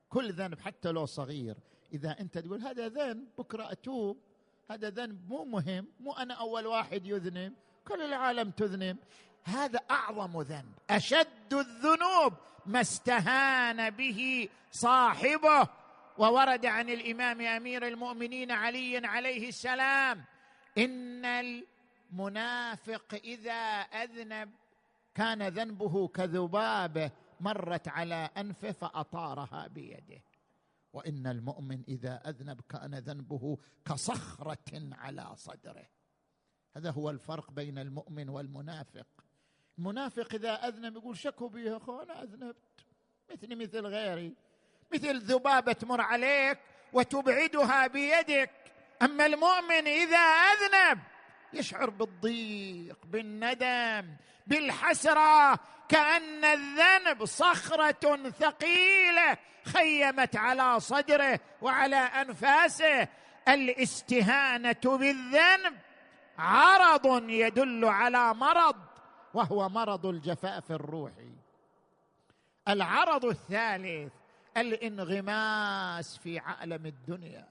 كل 0.09 0.33
ذنب 0.33 0.61
حتى 0.61 0.89
لو 0.89 1.07
صغير. 1.07 1.57
إذا 1.93 2.21
أنت 2.21 2.39
تقول 2.39 2.63
هذا 2.63 2.89
ذنب 2.89 3.29
بكرة 3.39 3.73
أتوب. 3.73 4.21
هذا 4.71 4.91
ذنب 4.91 5.29
مو 5.29 5.45
مهم. 5.45 5.87
مو 6.01 6.13
أنا 6.13 6.35
أول 6.35 6.67
واحد 6.67 7.07
يذنب. 7.07 7.53
كل 7.85 8.03
العالم 8.03 8.51
تذنب. 8.51 8.97
هذا 9.45 9.81
أعظم 9.91 10.41
ذنب. 10.43 10.73
أشد 10.91 11.55
الذنوب 11.55 12.33
ما 12.67 12.81
استهان 12.81 13.91
به 13.91 14.49
صاحبه. 14.73 15.69
وورد 16.19 16.67
عن 16.67 16.91
الإمام 16.91 17.41
أمير 17.41 17.87
المؤمنين 17.87 18.51
علي 18.51 19.07
عليه 19.07 19.49
السلام 19.49 20.25
إن 20.79 21.25
المنافق 21.25 23.15
إذا 23.25 23.53
أذنب 23.81 24.51
كان 25.19 25.49
ذنبه 25.49 26.09
كذبابه 26.09 27.11
مرت 27.41 27.89
على 27.89 28.31
أنفه 28.37 28.73
فأطارها 28.73 29.67
بيده. 29.67 30.23
وإن 30.93 31.27
المؤمن 31.27 31.83
إذا 31.89 32.29
أذنب 32.29 32.61
كان 32.61 32.95
ذنبه 32.95 33.59
كصخرة 33.85 34.89
على 34.93 35.33
صدره. 35.37 35.87
هذا 36.77 36.91
هو 36.91 37.11
الفرق 37.11 37.51
بين 37.51 37.79
المؤمن 37.79 38.29
والمنافق. 38.29 39.07
المنافق 39.79 40.35
إذا 40.35 40.53
أذنب 40.53 40.97
يقول 40.97 41.17
شكوا 41.17 41.49
بي 41.49 41.77
اخو 41.77 42.01
أنا 42.01 42.23
أذنبت. 42.23 42.57
مثلي 43.31 43.55
مثل 43.55 43.87
غيري. 43.87 44.35
مثل 44.95 45.19
ذبابة 45.19 45.73
تمر 45.73 46.01
عليك 46.01 46.59
وتبعدها 46.93 47.87
بيدك. 47.87 48.51
أما 49.03 49.27
المؤمن 49.27 49.87
إذا 49.87 50.19
أذنب 50.19 50.99
يشعر 51.53 51.91
بالضيق 51.91 52.99
بالندم 53.07 54.17
بالحسرة 54.47 55.59
كأن 55.89 56.45
الذنب 56.45 57.25
صخرة 57.25 58.31
ثقيلة 58.31 59.39
خيمت 59.65 60.37
على 60.37 60.81
صدره 60.81 61.41
وعلى 61.63 61.97
أنفاسه. 61.97 63.09
الاستهانة 63.49 64.81
بالذنب 64.85 65.77
عرض 66.39 67.31
يدل 67.31 67.85
على 67.85 68.35
مرض 68.35 68.77
وهو 69.35 69.69
مرض 69.69 70.07
الجفاف 70.07 70.73
الروحي 70.73 71.33
العرض 72.69 73.25
الثالث 73.25 74.13
الانغماس 74.57 76.19
في 76.19 76.39
عالم 76.39 76.87
الدنيا. 76.87 77.49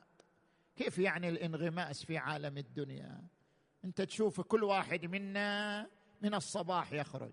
كيف 0.75 0.97
يعني 0.97 1.29
الانغماس 1.29 2.05
في 2.05 2.17
عالم 2.17 2.57
الدنيا؟ 2.57 3.21
أنت 3.85 4.01
تشوف 4.01 4.41
كل 4.41 4.63
واحد 4.63 5.05
منا 5.05 5.87
من 6.21 6.33
الصباح 6.33 6.93
يخرج 6.93 7.31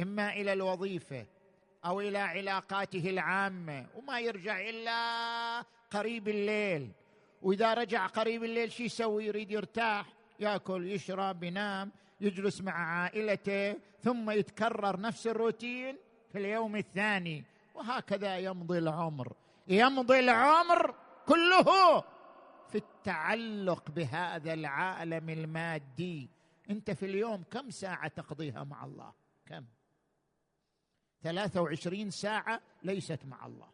إما 0.00 0.32
إلى 0.32 0.52
الوظيفة 0.52 1.26
أو 1.84 2.00
إلى 2.00 2.18
علاقاته 2.18 3.10
العامة 3.10 3.86
وما 3.96 4.20
يرجع 4.20 4.60
إلا 4.60 5.64
قريب 5.90 6.28
الليل. 6.28 6.90
وإذا 7.42 7.74
رجع 7.74 8.06
قريب 8.06 8.44
الليل 8.44 8.72
شو 8.72 8.82
يسوي؟ 8.82 9.26
يريد 9.26 9.50
يرتاح 9.50 10.06
يأكل 10.40 10.86
يشرب 10.88 11.42
ينام 11.42 11.90
يجلس 12.20 12.60
مع 12.60 12.72
عائلته 12.72 13.76
ثم 14.02 14.30
يتكرر 14.30 15.00
نفس 15.00 15.26
الروتين 15.26 15.96
في 16.32 16.38
اليوم 16.38 16.76
الثاني. 16.76 17.44
وهكذا 17.74 18.38
يمضي 18.38 18.78
العمر. 18.78 19.32
يمضي 19.68 20.18
العمر 20.18 20.94
كله 21.26 22.04
التعلق 23.04 23.90
بهذا 23.90 24.52
العالم 24.52 25.30
المادي. 25.30 26.28
انت 26.70 26.90
في 26.90 27.06
اليوم 27.06 27.44
كم 27.50 27.70
ساعة 27.70 28.08
تقضيها 28.08 28.64
مع 28.64 28.84
الله؟ 28.84 29.12
كم؟ 29.46 29.64
23 31.22 32.10
ساعة 32.10 32.60
ليست 32.82 33.18
مع 33.24 33.46
الله. 33.46 33.68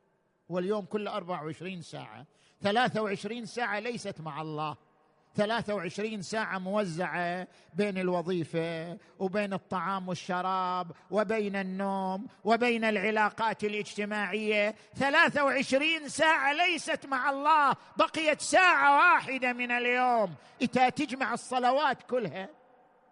واليوم 0.48 0.84
كله 0.84 1.16
24 1.16 1.82
ساعة. 1.82 2.26
23 2.60 3.46
ساعة 3.46 3.78
ليست 3.78 4.20
مع 4.20 4.42
الله. 4.42 4.76
23 5.36 6.22
ساعة 6.22 6.58
موزعة 6.58 7.46
بين 7.74 7.98
الوظيفة 7.98 8.98
وبين 9.18 9.52
الطعام 9.52 10.08
والشراب 10.08 10.92
وبين 11.10 11.56
النوم 11.56 12.26
وبين 12.44 12.84
العلاقات 12.84 13.64
الاجتماعية. 13.64 14.74
23 14.96 16.08
ساعة 16.08 16.52
ليست 16.52 17.06
مع 17.06 17.30
الله 17.30 17.76
بقيت 17.96 18.40
ساعة 18.40 18.96
واحدة 18.96 19.52
من 19.52 19.70
اليوم. 19.70 20.34
إذا 20.62 20.88
تجمع 20.88 21.34
الصلوات 21.34 22.02
كلها 22.02 22.48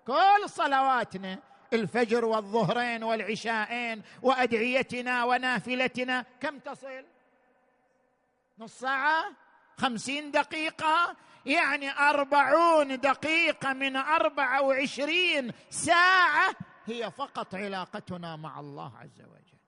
كل 0.06 0.48
صلواتنا 0.48 1.38
الفجر 1.72 2.24
والظهرين 2.24 3.02
والعشاءين 3.04 4.02
وأدعيتنا 4.22 5.24
ونافلتنا. 5.24 6.24
كم 6.40 6.58
تصل؟ 6.58 7.04
نص 8.58 8.78
ساعة؟ 8.78 9.24
خمسين 9.76 10.30
دقيقة؟ 10.30 11.16
يعني 11.46 11.90
أربعون 11.98 13.00
دقيقة 13.00 13.72
من 13.72 13.96
أربعة 13.96 14.62
وعشرين 14.62 15.52
ساعة 15.70 16.50
هي 16.86 17.10
فقط 17.10 17.54
علاقتنا 17.54 18.36
مع 18.36 18.60
الله 18.60 18.92
عز 18.98 19.20
وجل. 19.20 19.58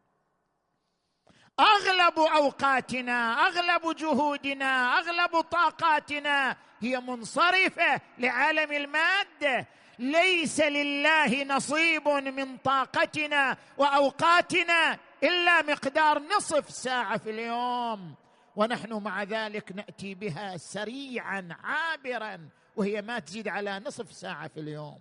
أغلب 1.61 2.19
أوقاتنا 2.19 3.47
أغلب 3.47 3.97
جهودنا 3.97 4.99
أغلب 4.99 5.41
طاقاتنا 5.41 6.57
هي 6.81 7.01
منصرفة 7.01 8.01
لعالم 8.19 8.73
المادة. 8.73 9.67
ليس 9.99 10.61
لله 10.61 11.45
نصيب 11.45 12.09
من 12.09 12.57
طاقتنا 12.57 13.57
وأوقاتنا 13.77 14.99
إلا 15.23 15.63
مقدار 15.63 16.19
نصف 16.19 16.71
ساعة 16.71 17.19
في 17.19 17.31
اليوم. 17.31 18.15
ونحن 18.57 18.93
مع 18.93 19.23
ذلك 19.23 19.73
نأتي 19.73 20.15
بها 20.15 20.57
سريعا 20.57 21.49
عابرا 21.63 22.49
وهي 22.77 23.03
ما 23.03 23.19
تزيد 23.19 23.49
على 23.49 23.79
نصف 23.79 24.13
ساعة 24.13 24.49
في 24.49 24.61
اليوم. 24.61 25.01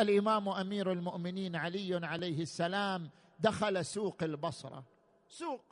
الإمام 0.00 0.48
أمير 0.48 0.92
المؤمنين 0.92 1.56
علي 1.56 2.06
عليه 2.06 2.42
السلام 2.42 3.10
دخل 3.40 3.84
سوق 3.84 4.22
البصرة. 4.22 4.84
سوق 5.28 5.64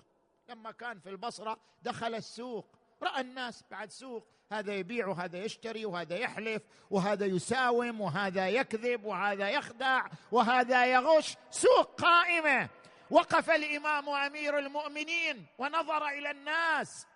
لما 0.49 0.71
كان 0.71 0.99
في 1.01 1.11
البصرة 1.11 1.59
دخل 1.83 2.15
السوق. 2.15 2.67
رأى 3.03 3.21
الناس 3.21 3.65
بعد 3.71 3.91
سوق 3.91 4.27
هذا 4.53 4.75
يبيع 4.75 5.07
وهذا 5.07 5.45
يشتري 5.45 5.85
وهذا 5.87 6.17
يحلف 6.17 6.63
وهذا 6.91 7.27
يساوم 7.27 8.01
وهذا 8.01 8.49
يكذب 8.49 9.05
وهذا 9.05 9.51
يخدع 9.51 10.07
وهذا 10.33 10.87
يغش. 10.87 11.37
سوق 11.51 12.01
قائمة. 12.01 12.69
وقف 13.11 13.51
الإمام 13.51 14.09
أمير 14.09 14.59
المؤمنين 14.59 15.47
ونظر 15.59 16.09
إلى 16.09 16.31
الناس. 16.31 17.07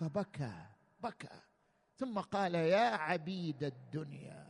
فبكى 0.00 0.52
بكى. 1.00 1.40
ثم 1.98 2.18
قال 2.18 2.54
يا 2.54 2.96
عبيد 2.96 3.64
الدنيا 3.64 4.46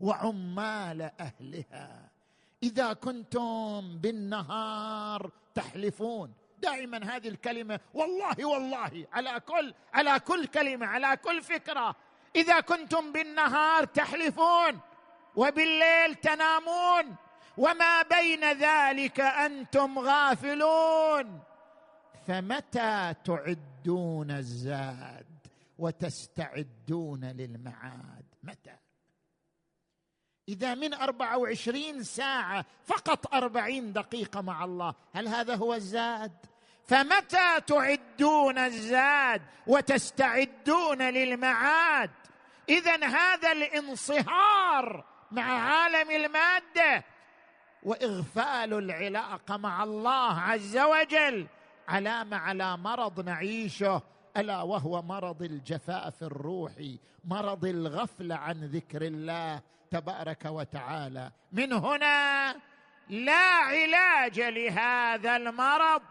وعمال 0.00 1.10
أهلها 1.20 2.10
إذا 2.62 2.92
كنتم 2.92 3.98
بالنهار 3.98 5.30
تحلفون. 5.54 6.34
دائما 6.58 7.16
هذه 7.16 7.28
الكلمة 7.28 7.80
والله 7.94 8.44
والله 8.44 9.06
على 9.12 9.40
كل 9.40 9.74
على 9.94 10.20
كل 10.20 10.46
كلمة 10.46 10.86
على 10.86 11.16
كل 11.16 11.42
فكرة. 11.42 11.96
إذا 12.36 12.60
كنتم 12.60 13.12
بالنهار 13.12 13.84
تحلفون 13.84 14.80
وبالليل 15.36 16.14
تنامون. 16.14 17.16
وما 17.58 18.02
بين 18.02 18.52
ذلك 18.52 19.20
أنتم 19.20 19.98
غافلون. 19.98 21.40
فمتى 22.26 23.14
تعدون 23.24 24.30
الزاد 24.30 25.26
وتستعدون 25.78 27.24
للمعاد؟ 27.24 28.24
متى؟ 28.42 28.76
إذا 30.48 30.74
من 30.74 30.94
أربعة 30.94 31.38
وعشرين 31.38 32.02
ساعة 32.02 32.64
فقط 32.84 33.34
أربعين 33.34 33.92
دقيقة 33.92 34.40
مع 34.40 34.64
الله 34.64 34.94
هل 35.14 35.28
هذا 35.28 35.54
هو 35.54 35.74
الزاد؟ 35.74 36.32
فمتى 36.84 37.60
تعدون 37.66 38.58
الزاد 38.58 39.42
وتستعدون 39.66 41.02
للمعاد؟ 41.02 42.10
اذا 42.68 43.06
هذا 43.06 43.52
الانصهار 43.52 45.04
مع 45.30 45.42
عالم 45.42 46.10
المادة 46.10 47.04
وإغفال 47.88 48.74
العلاقه 48.74 49.56
مع 49.56 49.84
الله 49.84 50.40
عز 50.40 50.78
وجل 50.78 51.46
علامة 51.88 52.36
على 52.36 52.76
مرض 52.76 53.20
نعيشه 53.20 54.02
ألا 54.36 54.62
وهو 54.62 55.02
مرض 55.02 55.42
الجفاف 55.42 56.22
الروحي 56.22 56.98
مرض 57.24 57.64
الغفله 57.64 58.34
عن 58.34 58.64
ذكر 58.64 59.02
الله 59.02 59.62
تبارك 59.90 60.44
وتعالى. 60.44 61.32
من 61.52 61.72
هنا 61.72 62.54
لا 63.08 63.54
علاج 63.72 64.40
لهذا 64.40 65.36
المرض 65.36 66.02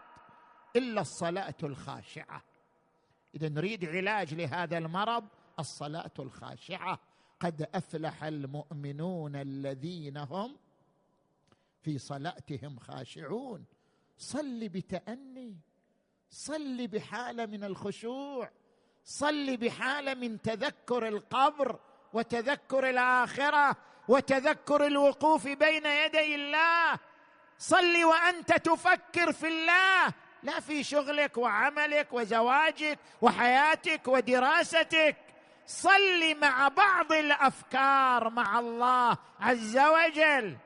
إلا 0.76 1.00
الصلاة 1.00 1.54
الخاشعة. 1.62 2.42
إذا 3.34 3.48
نريد 3.48 3.84
علاج 3.84 4.34
لهذا 4.34 4.78
المرض 4.78 5.24
الصلاة 5.58 6.12
الخاشعة. 6.18 6.98
قد 7.40 7.68
أفلح 7.74 8.24
المؤمنون 8.24 9.36
الذين 9.36 10.16
هم 10.16 10.56
في 11.82 11.98
صلاتهم 11.98 12.78
خاشعون. 12.78 13.64
صل 14.18 14.68
بتأني. 14.68 15.56
صل 16.30 16.86
بحالة 16.86 17.46
من 17.46 17.64
الخشوع. 17.64 18.50
صل 19.04 19.56
بحالة 19.56 20.14
من 20.14 20.42
تذكر 20.42 21.08
القبر 21.08 21.78
وتذكر 22.12 22.90
الآخرة 22.90 23.76
وتذكر 24.08 24.86
الوقوف 24.86 25.48
بين 25.48 25.86
يدي 25.86 26.34
الله. 26.34 26.98
صل 27.58 28.04
وأنت 28.04 28.52
تفكر 28.52 29.32
في 29.32 29.48
الله. 29.48 30.14
لا 30.42 30.60
في 30.60 30.84
شغلك 30.84 31.38
وعملك 31.38 32.12
وزواجك 32.12 32.98
وحياتك 33.22 34.08
ودراستك. 34.08 35.16
صل 35.66 36.40
مع 36.40 36.68
بعض 36.68 37.12
الأفكار 37.12 38.30
مع 38.30 38.58
الله 38.58 39.18
عز 39.40 39.78
وجل. 39.78 40.56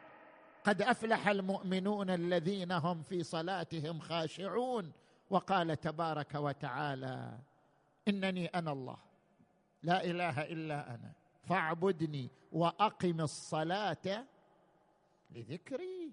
قد 0.65 0.83
أفلح 0.83 1.29
المؤمنون 1.29 2.11
الذين 2.11 2.73
هم 2.73 3.03
في 3.03 3.23
صلاتهم 3.23 4.01
خاشعون. 4.01 4.93
وقال 5.31 5.81
تبارك 5.81 6.35
وتعالى 6.35 7.39
إنني 8.09 8.47
أنا 8.47 8.73
الله 8.73 8.99
لا 9.83 10.05
إله 10.05 10.43
إلا 10.43 10.95
أنا 10.95 11.13
فاعبدني 11.49 12.31
وأقم 12.53 13.21
الصلاة 13.21 14.27
لذكري. 15.31 16.13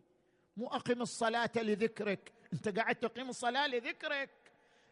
مو 0.57 0.67
أقم 0.67 1.01
الصلاة 1.01 1.51
لذكرك 1.55 2.33
أنت 2.53 2.69
قاعد 2.79 2.95
تقيم 2.95 3.29
الصلاة 3.29 3.67
لذكرك. 3.67 4.29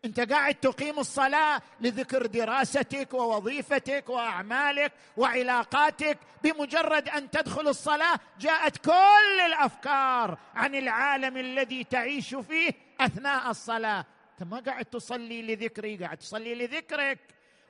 انت 0.08 0.20
قاعد 0.20 0.56
تقيم 0.56 1.00
الصلاة 1.00 1.62
لذكر 1.82 2.26
دراستك 2.26 3.14
ووظيفتك 3.14 4.10
وأعمالك 4.10 4.92
وعلاقاتك 5.18 6.18
بمجرد 6.44 7.10
أن 7.10 7.32
تدخل 7.32 7.68
الصلاة 7.68 8.20
جاءت 8.40 8.78
كل 8.78 9.40
الأفكار 9.46 10.38
عن 10.56 10.76
العالم 10.76 11.38
الذي 11.38 11.84
تعيش 11.84 12.36
فيه 12.36 12.72
أثناء 13.00 13.50
الصلاة. 13.50 14.06
أنت 14.32 14.50
ما 14.52 14.60
قاعد 14.60 14.86
تصلي 14.86 15.42
لذكري 15.42 15.98
قاعد 15.98 16.18
تصلي 16.18 16.56
لذكرك. 16.56 17.20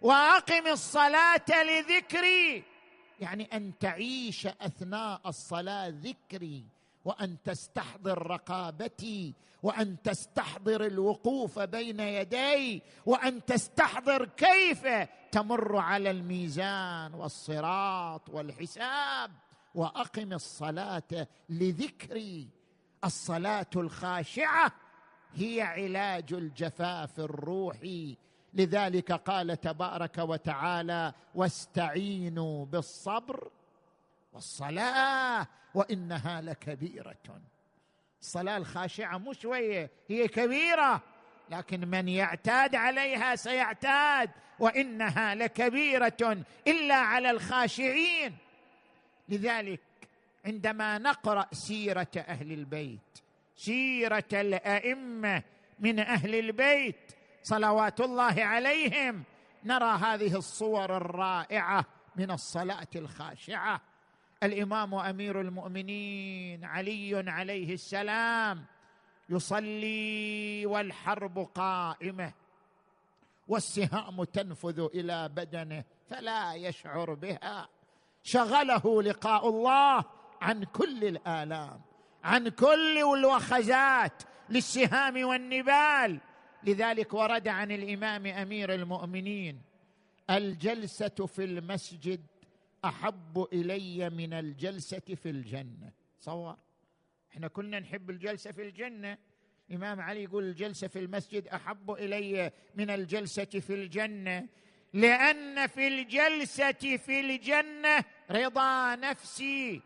وأقم 0.01 0.67
الصلاة 0.67 1.63
لذكري. 1.63 2.63
يعني 3.19 3.49
أن 3.53 3.77
تعيش 3.79 4.47
أثناء 4.47 5.21
الصلاة 5.25 5.93
ذكري. 6.03 6.76
وأن 7.07 7.37
تستحضر 7.43 8.27
رقابتي 8.27 9.33
وأن 9.63 10.01
تستحضر 10.01 10.85
الوقوف 10.85 11.59
بين 11.59 11.99
يدي 11.99 12.81
وأن 13.05 13.45
تستحضر 13.45 14.25
كيف 14.25 14.87
تمر 15.31 15.77
على 15.77 16.11
الميزان 16.11 17.13
والصراط 17.13 18.29
والحساب. 18.29 19.31
وأقم 19.75 20.33
الصلاة 20.33 21.27
لذكري. 21.49 22.47
الصلاة 23.03 23.69
الخاشعة 23.75 24.71
هي 25.33 25.61
علاج 25.61 26.33
الجفاف 26.33 27.19
الروحي. 27.19 28.17
لذلك 28.53 29.11
قال 29.11 29.61
تبارك 29.61 30.17
وتعالى 30.17 31.13
واستعينوا 31.35 32.65
بالصبر 32.65 33.51
والصلاة 34.33 35.47
وإنها 35.77 36.41
لكبيرة. 36.41 37.41
الصلاة 38.21 38.57
الخاشعة 38.57 39.17
مو 39.17 39.33
شوية 39.33 39.89
هي 40.09 40.27
كبيرة 40.27 41.01
لكن 41.49 41.87
من 41.87 42.07
يعتاد 42.07 42.75
عليها 42.75 43.35
سيعتاد 43.35 44.29
وإنها 44.59 45.35
لكبيرة 45.35 46.37
إلا 46.67 46.95
على 46.95 47.31
الخاشعين. 47.31 48.37
لذلك 49.29 49.81
عندما 50.45 50.97
نقرأ 50.97 51.47
سيرة 51.51 52.11
أهل 52.17 52.51
البيت 52.51 53.19
سيرة 53.55 54.29
الأئمة 54.33 55.43
من 55.79 55.99
أهل 55.99 56.35
البيت 56.35 57.11
صلوات 57.43 58.01
الله 58.01 58.43
عليهم 58.43 59.23
نرى 59.63 59.97
هذه 59.97 60.35
الصور 60.35 60.97
الرائعة 60.97 61.85
من 62.15 62.31
الصلاة 62.31 62.87
الخاشعة. 62.95 63.81
الإمام 64.43 64.95
أمير 64.95 65.41
المؤمنين 65.41 66.65
علي 66.65 67.23
عليه 67.31 67.73
السلام 67.73 68.65
يصلي 69.29 70.65
والحرب 70.65 71.39
قائمة 71.55 72.33
والسهام 73.47 74.23
تنفذ 74.23 74.79
إلى 74.93 75.29
بدنه 75.29 75.83
فلا 76.09 76.53
يشعر 76.53 77.13
بها. 77.13 77.69
شغله 78.23 79.03
لقاء 79.03 79.49
الله 79.49 80.05
عن 80.41 80.63
كل 80.63 81.03
الآلام 81.03 81.81
عن 82.23 82.49
كل 82.49 82.97
الوخزات 82.97 84.23
للسهام 84.49 85.25
والنبال. 85.25 86.19
لذلك 86.63 87.13
ورد 87.13 87.47
عن 87.47 87.71
الإمام 87.71 88.25
أمير 88.25 88.73
المؤمنين 88.73 89.61
الجلسة 90.29 91.25
في 91.25 91.43
المسجد 91.43 92.21
أحب 92.87 93.47
إلي 93.53 94.09
من 94.09 94.33
الجلسة 94.33 94.99
في 94.99 95.29
الجنة. 95.29 95.91
صور. 96.19 96.55
إحنا 97.31 97.47
كنا 97.47 97.79
نحب 97.79 98.09
الجلسة 98.09 98.51
في 98.51 98.61
الجنة. 98.61 99.17
الامام 99.69 100.01
علي 100.01 100.23
يقول 100.23 100.43
الجلسة 100.43 100.87
في 100.87 100.99
المسجد 100.99 101.47
أحب 101.47 101.91
إلي 101.91 102.51
من 102.75 102.89
الجلسة 102.89 103.45
في 103.45 103.73
الجنة. 103.73 104.47
لأن 104.93 105.67
في 105.67 105.87
الجلسة 105.87 106.97
في 106.97 107.19
الجنة 107.19 108.03
رضا 108.31 108.95
نفسي 108.95 109.81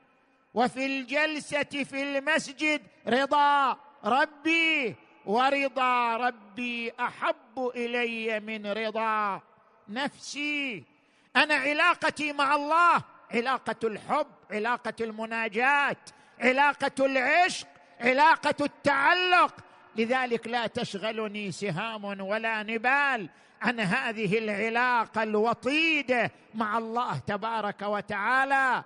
وفي 0.54 0.86
الجلسة 0.86 1.84
في 1.84 2.04
المسجد 2.04 2.82
رضا 3.08 3.78
ربي 4.04 4.96
ورضا 5.26 6.18
ربي 6.18 6.92
أحب 7.00 7.72
إلي 7.76 8.40
من 8.40 8.68
رضا 8.68 9.42
نفسي. 9.90 10.91
أنا 11.36 11.54
علاقتي 11.56 12.34
مع 12.34 12.56
الله. 12.56 13.04
علاقة 13.32 13.76
الحب 13.84 14.28
علاقة 14.52 14.94
المناجاة 15.02 15.98
علاقة 16.40 17.06
العشق 17.06 17.68
علاقة 18.02 18.66
التعلق. 18.66 19.56
لذلك 19.96 20.48
لا 20.48 20.68
تشغلني 20.68 21.52
سهام 21.52 22.04
ولا 22.22 22.64
نبال 22.64 23.30
عن 23.62 23.80
هذه 23.80 24.38
العلاقة 24.38 25.24
الوطيدة 25.24 26.32
مع 26.54 26.78
الله 26.78 27.18
تبارك 27.18 27.82
وتعالى. 27.82 28.84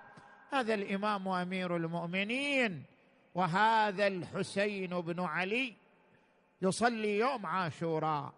هذا 0.52 0.74
الإمام 0.74 1.28
أمير 1.28 1.76
المؤمنين 1.76 2.82
وهذا 3.34 4.06
الحسين 4.06 5.00
بن 5.00 5.20
علي 5.20 5.74
يصلي 6.62 7.18
يوم 7.18 7.46
عاشوراء 7.46 8.32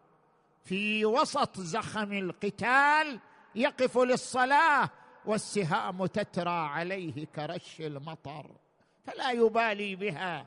في 0.64 1.04
وسط 1.04 1.60
زخم 1.60 2.12
القتال 2.12 3.20
يقف 3.54 3.98
للصلاة 3.98 4.90
والسهام 5.24 6.06
تترى 6.06 6.50
عليه 6.50 7.26
كرش 7.26 7.80
المطر 7.80 8.56
فلا 9.04 9.30
يبالي 9.30 9.96
بها. 9.96 10.46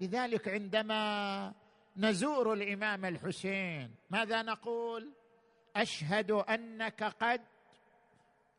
لذلك 0.00 0.48
عندما 0.48 1.52
نزور 1.96 2.52
الإمام 2.52 3.04
الحسين 3.04 3.94
ماذا 4.10 4.42
نقول؟ 4.42 5.12
أشهد 5.76 6.30
أنك 6.30 7.02
قد 7.02 7.40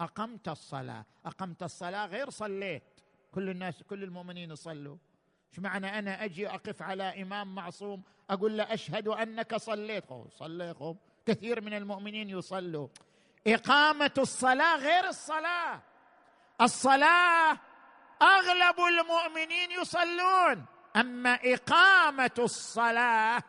أقمت 0.01 0.47
الصلاة. 0.47 1.05
أقمت 1.25 1.63
الصلاة 1.63 2.05
غير 2.05 2.29
صليت. 2.29 2.83
كل 3.31 3.49
الناس 3.49 3.83
كل 3.83 4.03
المؤمنين 4.03 4.51
يصلوا. 4.51 4.97
إيش 5.49 5.59
معنى 5.59 5.99
أنا 5.99 6.25
أجي 6.25 6.49
أقف 6.49 6.81
على 6.81 7.21
إمام 7.21 7.55
معصوم 7.55 8.03
أقول 8.29 8.57
له 8.57 8.73
أشهد 8.73 9.07
أنك 9.07 9.55
صليت؟ 9.55 10.13
صليت. 10.29 10.77
كثير 11.25 11.61
من 11.61 11.73
المؤمنين 11.73 12.29
يصلوا. 12.29 12.87
إقامة 13.47 14.11
الصلاة 14.17 14.75
غير 14.75 15.07
الصلاة. 15.07 15.81
الصلاة 16.61 17.57
أغلب 18.21 18.79
المؤمنين 18.79 19.71
يصلون. 19.71 20.65
أما 20.95 21.39
إقامة 21.43 22.31
الصلاة 22.39 23.43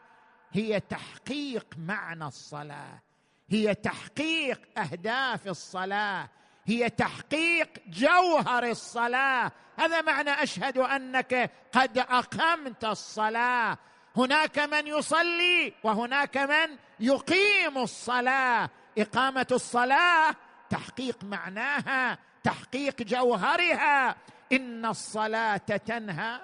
هي 0.52 0.80
تحقيق 0.80 1.66
معنى 1.78 2.24
الصلاة. 2.24 3.02
هي 3.50 3.74
تحقيق 3.74 4.60
أهداف 4.78 5.46
الصلاة. 5.46 6.28
هي 6.64 6.90
تحقيق 6.90 7.68
جوهر 7.86 8.64
الصلاة. 8.64 9.52
هذا 9.78 10.00
معنى 10.00 10.30
أشهد 10.30 10.78
أنك 10.78 11.50
قد 11.72 11.98
أقمت 11.98 12.84
الصلاة. 12.84 13.78
هناك 14.16 14.58
من 14.58 14.86
يصلي 14.86 15.74
وهناك 15.82 16.36
من 16.36 16.76
يقيم 17.00 17.78
الصلاة. 17.78 18.70
إقامة 18.98 19.46
الصلاة 19.52 20.34
تحقيق 20.70 21.24
معناها 21.24 22.18
تحقيق 22.44 23.02
جوهرها. 23.02 24.16
إن 24.52 24.86
الصلاة 24.86 25.56
تنهى 25.56 26.40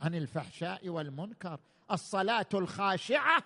عن 0.00 0.14
الفحشاء 0.14 0.88
والمنكر. 0.88 1.58
الصلاة 1.90 2.46
الخاشعة 2.54 3.42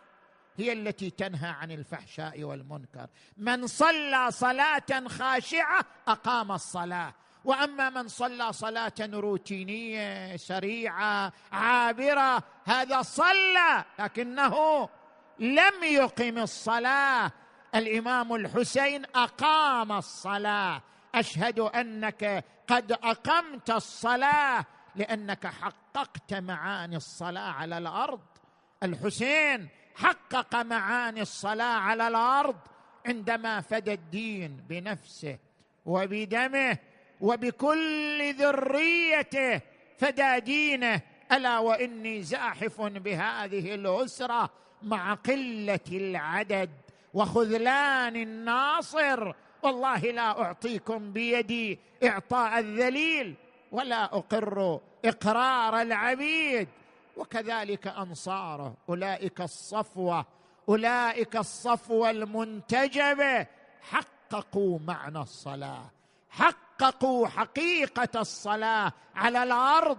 هي 0.56 0.72
التي 0.72 1.10
تنهى 1.10 1.48
عن 1.48 1.70
الفحشاء 1.70 2.44
والمنكر. 2.44 3.06
من 3.36 3.66
صلى 3.66 4.30
صلاة 4.30 5.08
خاشعة 5.08 5.84
أقام 6.08 6.52
الصلاة. 6.52 7.14
وأما 7.44 7.90
من 7.90 8.08
صلى 8.08 8.52
صلاة 8.52 8.92
روتينية 9.00 10.36
سريعة 10.36 11.32
عابرة 11.52 12.42
هذا 12.64 13.02
صلى 13.02 13.84
لكنه 13.98 14.88
لم 15.38 15.82
يقم 15.82 16.38
الصلاة. 16.38 17.32
الإمام 17.74 18.34
الحسين 18.34 19.04
أقام 19.14 19.92
الصلاة. 19.92 20.82
أشهد 21.14 21.60
أنك 21.60 22.44
قد 22.66 22.92
أقمت 22.92 23.70
الصلاة 23.70 24.64
لأنك 24.96 25.46
حققت 25.46 26.34
معاني 26.34 26.96
الصلاة 26.96 27.52
على 27.52 27.78
الأرض. 27.78 28.20
الحسين 28.82 29.68
حقق 29.94 30.56
معاني 30.56 31.22
الصلاة 31.22 31.78
على 31.78 32.08
الأرض 32.08 32.56
عندما 33.06 33.60
فدى 33.60 33.92
الدين 33.92 34.64
بنفسه 34.68 35.38
وبدمه 35.86 36.78
وبكل 37.20 38.34
ذريته 38.34 39.60
فدى 39.98 40.40
دينه. 40.40 41.00
ألا 41.32 41.58
وإني 41.58 42.22
زاحف 42.22 42.80
بهذه 42.80 43.74
الأسرة 43.74 44.50
مع 44.82 45.14
قلة 45.14 45.80
العدد. 45.92 46.70
وخذلان 47.14 48.16
الناصر. 48.16 49.32
والله 49.62 49.98
لا 49.98 50.42
أعطيكم 50.42 51.12
بيدي 51.12 51.78
إعطاء 52.04 52.58
الذليل 52.58 53.34
ولا 53.72 54.04
أقر 54.04 54.80
إقرار 55.04 55.82
العبيد. 55.82 56.68
وكذلك 57.16 57.86
أنصاره 57.86 58.74
أولئك 58.88 59.40
الصفوة 59.40 60.26
أولئك 60.68 61.36
الصفوة 61.36 62.10
المنتجبة. 62.10 63.46
حققوا 63.82 64.78
معنى 64.78 65.18
الصلاة 65.18 65.90
حققوا 66.30 67.28
حقيقة 67.28 68.20
الصلاة 68.20 68.92
على 69.14 69.42
الأرض. 69.42 69.98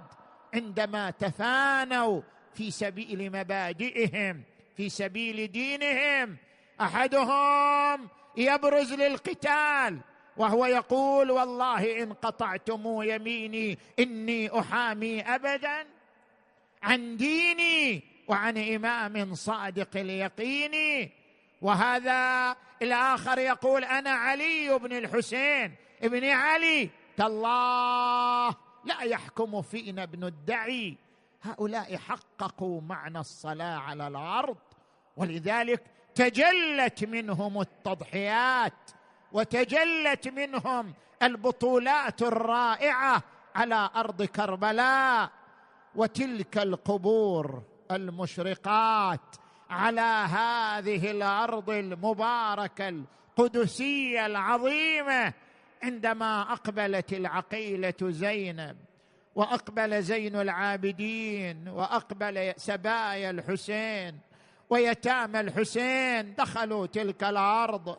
عندما 0.54 1.12
تفانوا 1.12 2.22
في 2.54 2.72
سبيل 2.72 3.32
مبادئهم 3.32 4.44
في 4.78 4.90
سبيل 4.90 5.52
دينهم 5.52 6.38
أحدهم 6.82 8.08
يبرز 8.38 8.94
للقتال 8.94 10.00
وهو 10.38 10.66
يقول 10.66 11.32
والله 11.32 12.04
إن 12.04 12.14
قطعتم 12.14 13.02
يميني 13.02 13.80
إني 14.00 14.60
أحامي 14.60 15.22
أبدا 15.22 15.88
عن 16.84 17.18
ديني 17.18 18.04
وعن 18.28 18.58
إمام 18.58 19.36
صادق 19.36 19.98
اليقين. 19.98 21.10
وهذا 21.62 22.56
الآخر 22.82 23.38
يقول 23.40 23.84
أنا 23.84 24.10
علي 24.10 24.80
بن 24.80 24.98
الحسين. 24.98 25.76
ابن 26.02 26.26
علي 26.26 26.90
تالله 27.18 28.56
لا 28.86 29.02
يحكم 29.02 29.62
فينا 29.62 30.04
ابن 30.04 30.24
الدعي. 30.24 30.98
هؤلاء 31.42 31.98
حققوا 31.98 32.82
معنى 32.82 33.20
الصلاة 33.20 33.78
على 33.78 34.08
الأرض. 34.08 34.58
ولذلك 35.18 35.84
تجلت 36.22 37.04
منهم 37.04 37.62
التضحيات 37.62 38.74
وتجلت 39.32 40.28
منهم 40.28 40.94
البطولات 41.24 42.22
الرائعة 42.22 43.24
على 43.56 43.90
أرض 43.96 44.24
كربلاء 44.24 45.30
وتلك 45.96 46.58
القبور 46.58 47.64
المشرقات 47.92 49.36
على 49.70 50.26
هذه 50.28 51.12
الأرض 51.12 51.70
المباركة 51.70 52.90
القدسية 52.90 54.26
العظيمة 54.26 55.34
عندما 55.84 56.42
أقبلت 56.42 57.14
العقيلة 57.14 57.94
زينب 58.02 58.78
وأقبل 59.36 60.04
زين 60.04 60.36
العابدين 60.36 61.68
وأقبل 61.68 62.54
سبايا 62.58 63.30
الحسين 63.30 64.31
ويتامى 64.72 65.40
الحسين 65.40 66.36
دخلوا 66.36 66.86
تلك 66.86 67.24
الأرض 67.24 67.98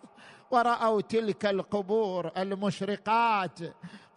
ورأوا 0.51 1.01
تلك 1.01 1.47
القبور 1.47 2.33
المشرقات. 2.37 3.59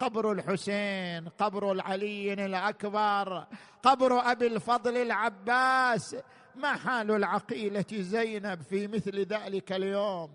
قبر 0.00 0.32
الحسين 0.32 1.28
قبر 1.28 1.72
العلي 1.72 2.32
الأكبر 2.32 3.46
قبر 3.82 4.30
أبي 4.30 4.46
الفضل 4.46 4.96
العباس. 4.96 6.16
ما 6.54 6.76
حال 6.76 7.10
العقيلة 7.10 7.84
زينب 7.92 8.62
في 8.62 8.88
مثل 8.88 9.20
ذلك 9.20 9.72
اليوم؟ 9.72 10.30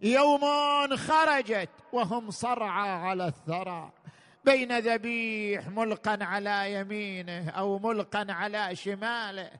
يوم 0.00 0.40
خرجت 0.96 1.70
وهم 1.92 2.30
صرعى 2.30 2.90
على 2.90 3.26
الثرى. 3.26 3.92
بين 4.44 4.78
ذبيح 4.78 5.68
ملقا 5.68 6.18
على 6.20 6.74
يمينه 6.74 7.50
أو 7.50 7.78
ملقا 7.78 8.26
على 8.30 8.76
شماله. 8.76 9.50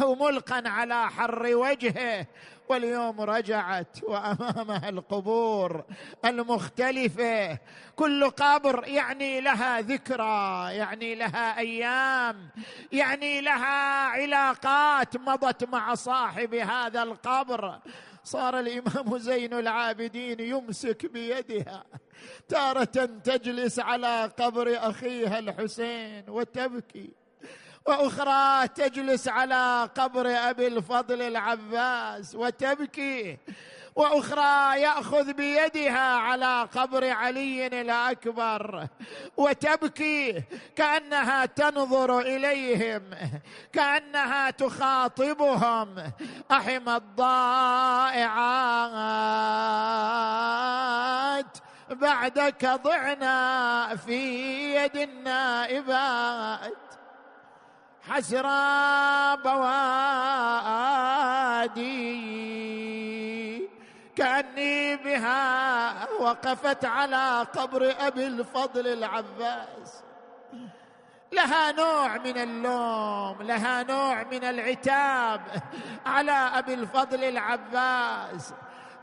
أو 0.00 0.14
ملقا 0.14 0.62
على 0.66 1.10
حر 1.10 1.46
وجهه. 1.56 2.26
واليوم 2.68 3.20
رجعت 3.20 4.02
وأمامها 4.02 4.88
القبور 4.88 5.84
المختلفة. 6.24 7.58
كل 7.96 8.30
قبر 8.30 8.84
يعني 8.86 9.40
لها 9.40 9.80
ذكرى 9.80 10.68
يعني 10.76 11.14
لها 11.14 11.58
أيام 11.58 12.48
يعني 12.92 13.40
لها 13.40 14.06
علاقات 14.06 15.16
مضت 15.16 15.64
مع 15.64 15.94
صاحب 15.94 16.54
هذا 16.54 17.02
القبر. 17.02 17.78
صار 18.24 18.58
الإمام 18.58 19.18
زين 19.18 19.54
العابدين 19.54 20.40
يمسك 20.40 21.06
بيدها 21.06 21.84
تارة 22.48 22.84
تجلس 23.24 23.78
على 23.78 24.30
قبر 24.38 24.76
أخيها 24.78 25.38
الحسين 25.38 26.24
وتبكي. 26.28 27.21
وأخرى 27.86 28.68
تجلس 28.68 29.28
على 29.28 29.88
قبر 29.96 30.28
أبي 30.28 30.66
الفضل 30.66 31.22
العباس 31.22 32.34
وتبكي 32.34 33.38
وأخرى 33.96 34.80
يأخذ 34.80 35.32
بيدها 35.32 36.16
على 36.16 36.68
قبر 36.76 37.10
علي 37.10 37.66
الأكبر 37.66 38.86
وتبكي 39.36 40.42
كأنها 40.76 41.46
تنظر 41.46 42.20
إليهم 42.20 43.02
كأنها 43.72 44.50
تخاطبهم 44.50 46.12
أحم 46.50 46.88
الضائعات 46.88 48.22
بعدك 51.90 52.64
ضعنا 52.66 53.96
في 53.96 54.16
يد 54.76 54.96
النائبات. 54.96 56.91
حسرى 58.08 59.36
بوادي 59.36 60.02
كأني 64.16 64.96
بها 64.96 66.08
وقفت 66.20 66.84
على 66.84 67.46
قبر 67.56 67.94
أبي 68.00 68.26
الفضل 68.26 68.86
العباس. 68.86 70.02
لها 71.32 71.72
نوع 71.72 72.18
من 72.18 72.38
اللوم 72.38 73.42
لها 73.42 73.82
نوع 73.82 74.22
من 74.22 74.44
العتاب 74.44 75.40
على 76.06 76.32
أبي 76.32 76.74
الفضل 76.74 77.24
العباس. 77.24 78.54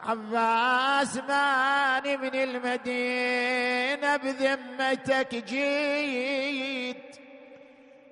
عباس 0.03 1.17
ماني 1.17 2.17
من 2.17 2.35
المدينة 2.35 4.17
بذمتك 4.17 5.35
جيت. 5.35 7.19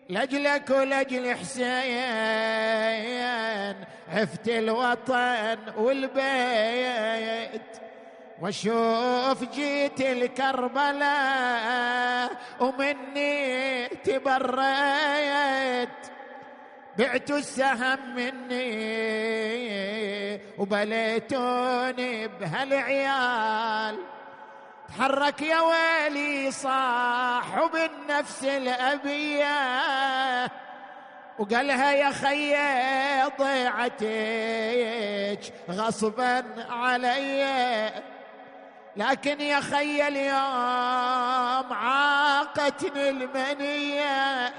لاجلك 0.10 0.70
ولاجل 0.70 1.36
حسين 1.36 1.76
عفت 4.14 4.48
الوطن 4.48 5.58
والبيت. 5.78 7.62
واشوف 8.42 9.44
جيت 9.54 10.02
الكربلاء 10.02 11.12
ومني 12.60 13.88
تبريت. 13.88 15.10
بعت 16.98 17.32
السهم 17.32 18.16
مني 18.16 18.78
وبليتوني 20.58 22.28
بهالعيال. 22.28 23.98
تحرك 24.98 25.42
يا 25.42 25.62
ويلي 25.62 26.52
صاح 26.52 27.70
بالنفس 27.74 28.44
الأبية. 28.44 29.58
وقالها 31.40 31.92
يا 31.92 32.12
خي 32.12 32.56
ضيعتك 33.40 35.54
غصبا 35.70 36.44
علي. 36.70 37.92
لكن 38.96 39.42
يا 39.42 39.60
خي 39.60 40.08
اليوم 40.08 41.74
عاقتني 41.74 43.10
المنية. 43.10 44.54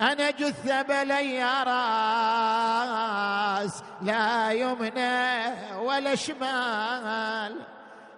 أنا 0.00 0.30
جثة 0.30 0.82
بلي 0.82 1.44
راس 1.66 3.82
لا 4.02 4.50
يمنى 4.50 5.44
ولا 5.76 6.14
شمال. 6.14 7.73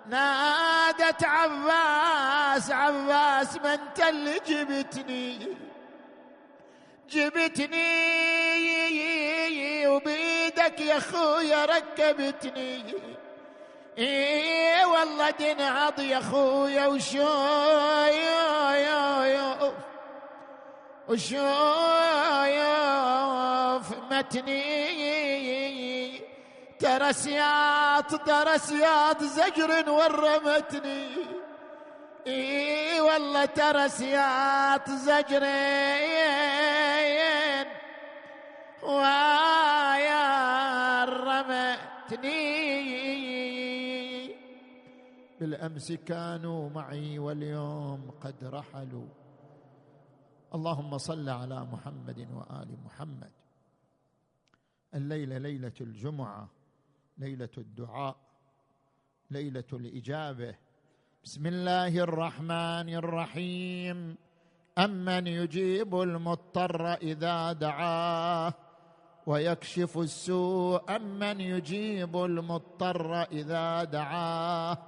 نادت 0.09 1.25
عباس 1.25 2.71
عباس 2.71 3.57
ما 3.57 3.75
انت 3.75 4.01
اللي 4.01 4.41
جبتني 4.47 5.49
جبتني 7.11 7.87
وبيدك 9.87 10.81
يا 10.81 10.99
خويا 10.99 11.65
ركبتني 11.65 12.95
اي 13.99 14.85
والله 14.85 15.31
دنعض 15.31 16.01
يا 16.01 16.21
خويا 16.21 16.87
وشو 16.87 17.27
وشوف 21.09 21.47
متني 24.11 25.86
ترى 26.79 27.13
سياط 28.59 29.23
زجر 29.23 29.91
ورمتني. 29.91 31.07
إي 32.27 33.01
والله 33.01 33.45
ترى 33.45 33.89
سياط 33.89 34.91
زجرين 34.91 36.37
ويا 38.83 40.25
رمتني. 41.05 42.47
بالأمس 45.41 45.93
كانوا 45.93 46.71
معي 46.71 47.19
واليوم 47.19 48.11
قد 48.21 48.45
رحلوا. 48.45 49.09
اللهم 50.55 50.99
صل 50.99 51.29
على 51.29 51.61
محمد 51.61 52.19
وآل 52.19 52.77
محمد. 52.85 53.33
الليلة 54.95 55.39
ليلة 55.39 55.73
الجمعة. 55.81 56.49
ليلة 57.19 57.49
الدعاء 57.59 58.17
ليلة 59.31 59.65
الإجابة. 59.73 60.55
بسم 61.25 61.47
الله 61.47 61.99
الرحمن 61.99 62.89
الرحيم. 62.95 64.17
أمن 64.79 65.27
يجيب 65.27 65.95
المضطر 66.01 66.95
إذا 66.95 67.53
دعاه 67.53 68.55
ويكشف 69.27 69.99
السوء. 69.99 70.97
أمن 70.97 71.41
يجيب 71.41 72.17
المضطر 72.17 73.23
إذا 73.23 73.85
دعاه 73.85 74.79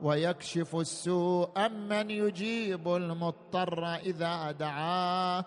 ويكشف 0.00 0.76
السوء. 0.76 1.58
أمن 1.66 2.10
يجيب 2.10 2.88
المضطر 2.88 3.94
إذا 3.94 4.50
دعاه 4.50 5.44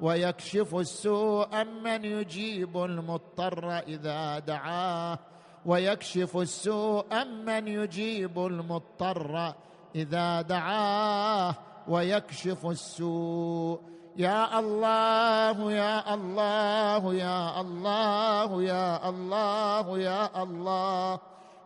ويكشف 0.00 0.74
السوء. 0.74 1.60
أمن 1.60 2.04
يجيب 2.04 2.76
المضطر 2.76 3.78
إذا 3.78 4.38
دعاه. 4.38 5.18
ويكشف 5.66 6.36
السوء 6.36 7.04
أمن 7.12 7.68
يجيب 7.68 8.38
المضطر 8.38 9.54
إذا 9.94 10.42
دعاه 10.42 11.54
ويكشف 11.88 12.66
السوء. 12.66 13.80
يا 14.16 14.58
الله 14.58 15.72
يا 15.72 16.14
الله 16.14 17.14
يا 17.14 17.60
الله 17.60 18.62
يا 18.62 19.08
الله 19.08 19.98
يا 19.98 20.42
الله. 20.42 21.18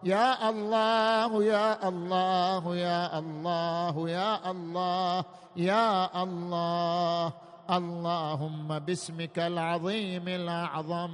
يا 0.04 0.50
الله 0.50 1.44
يا 1.44 1.88
الله 1.88 2.76
يا 2.76 3.18
الله 3.18 4.08
يا 4.08 4.50
الله 4.50 5.24
يا 5.56 6.22
الله. 6.22 7.32
اللهم 7.70 8.78
باسمك 8.78 9.38
العظيم 9.38 10.28
الأعظم. 10.28 11.12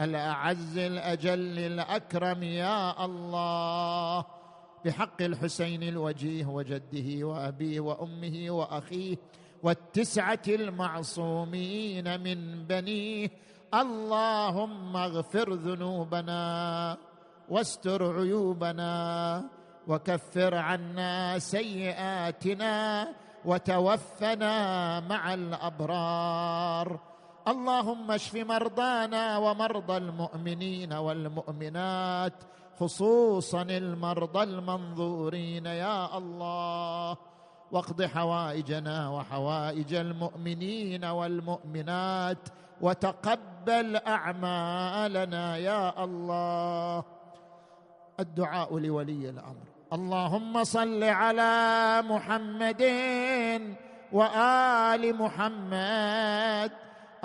الأعز 0.00 0.78
الأجل 0.78 1.58
الأكرم 1.58 2.42
يا 2.42 3.04
الله. 3.04 4.24
بحق 4.84 5.22
الحسين 5.22 5.82
الوجيه 5.82 6.46
وجده 6.46 7.26
وأبيه 7.26 7.80
وأمه 7.80 8.50
وأخيه 8.50 9.16
والتسعة 9.62 10.42
المعصومين 10.48 12.20
من 12.20 12.64
بنيه. 12.66 13.30
اللهم 13.74 14.96
اغفر 14.96 15.52
ذنوبنا 15.52 16.96
واستر 17.48 18.20
عيوبنا 18.20 19.44
وكفر 19.88 20.54
عنا 20.54 21.38
سيئاتنا 21.38 23.08
وتوفنا 23.44 24.54
مع 25.00 25.34
الأبرار. 25.34 27.13
اللهم 27.44 28.10
اشف 28.10 28.34
مرضانا 28.34 29.38
ومرضى 29.38 29.96
المؤمنين 29.96 30.92
والمؤمنات 30.92 32.32
خصوصا 32.80 33.62
المرضى 33.62 34.42
المنظورين 34.42 35.66
يا 35.66 36.18
الله. 36.18 37.16
واقض 37.72 38.02
حوائجنا 38.02 39.08
وحوائج 39.08 39.94
المؤمنين 39.94 41.04
والمؤمنات 41.04 42.48
وتقبل 42.80 43.96
أعمالنا 43.96 45.56
يا 45.56 46.04
الله. 46.04 47.04
الدعاء 48.20 48.78
لولي 48.78 49.30
الأمر. 49.30 49.66
اللهم 49.92 50.64
صل 50.64 51.04
على 51.04 51.54
محمد 52.08 52.82
وآل 54.12 55.16
محمد. 55.16 56.72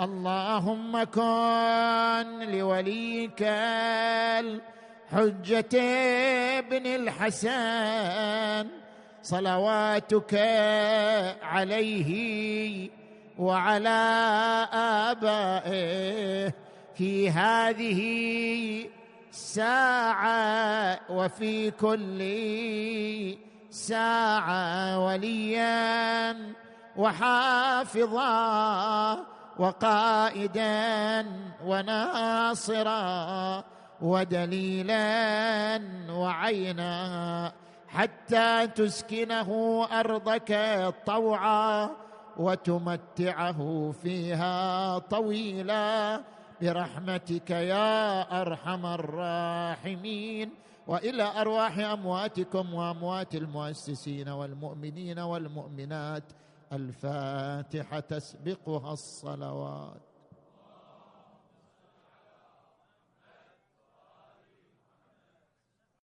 اللهم 0.00 1.04
كن 1.04 2.40
لوليك 2.52 3.42
الحجة 5.12 5.76
ابن 6.58 6.86
الحسن 6.86 8.68
صلواتك 9.22 10.34
عليه 11.42 12.10
وعلى 13.38 14.00
آبائه 14.72 16.52
في 16.94 17.30
هذه 17.30 18.00
ساعه 19.30 21.00
وفي 21.10 21.70
كل 21.70 22.20
ساعة 23.70 25.06
وليا 25.06 26.36
وحافظا 26.96 28.20
وقائدا 29.60 31.26
وناصرا 31.66 33.64
ودليلا 34.02 35.02
وعينا 36.10 37.52
حتى 37.88 38.66
تسكنه 38.66 39.50
أرضك 40.00 40.50
طوعا 41.06 41.90
وتمتعه 42.36 43.90
فيها 44.02 44.98
طويلا 44.98 46.20
برحمتك 46.62 47.50
يا 47.50 48.22
أرحم 48.42 48.86
الراحمين 48.86 50.50
وإلى 50.86 51.22
أرواح 51.40 51.78
أمواتكم 51.78 52.74
وأموات 52.74 53.34
المؤسسين 53.34 54.28
والمؤمنين 54.28 55.18
والمؤمنات 55.18 56.24
الفاتحة 56.72 58.00
تسبقها 58.00 58.92
الصلوات. 58.92 60.09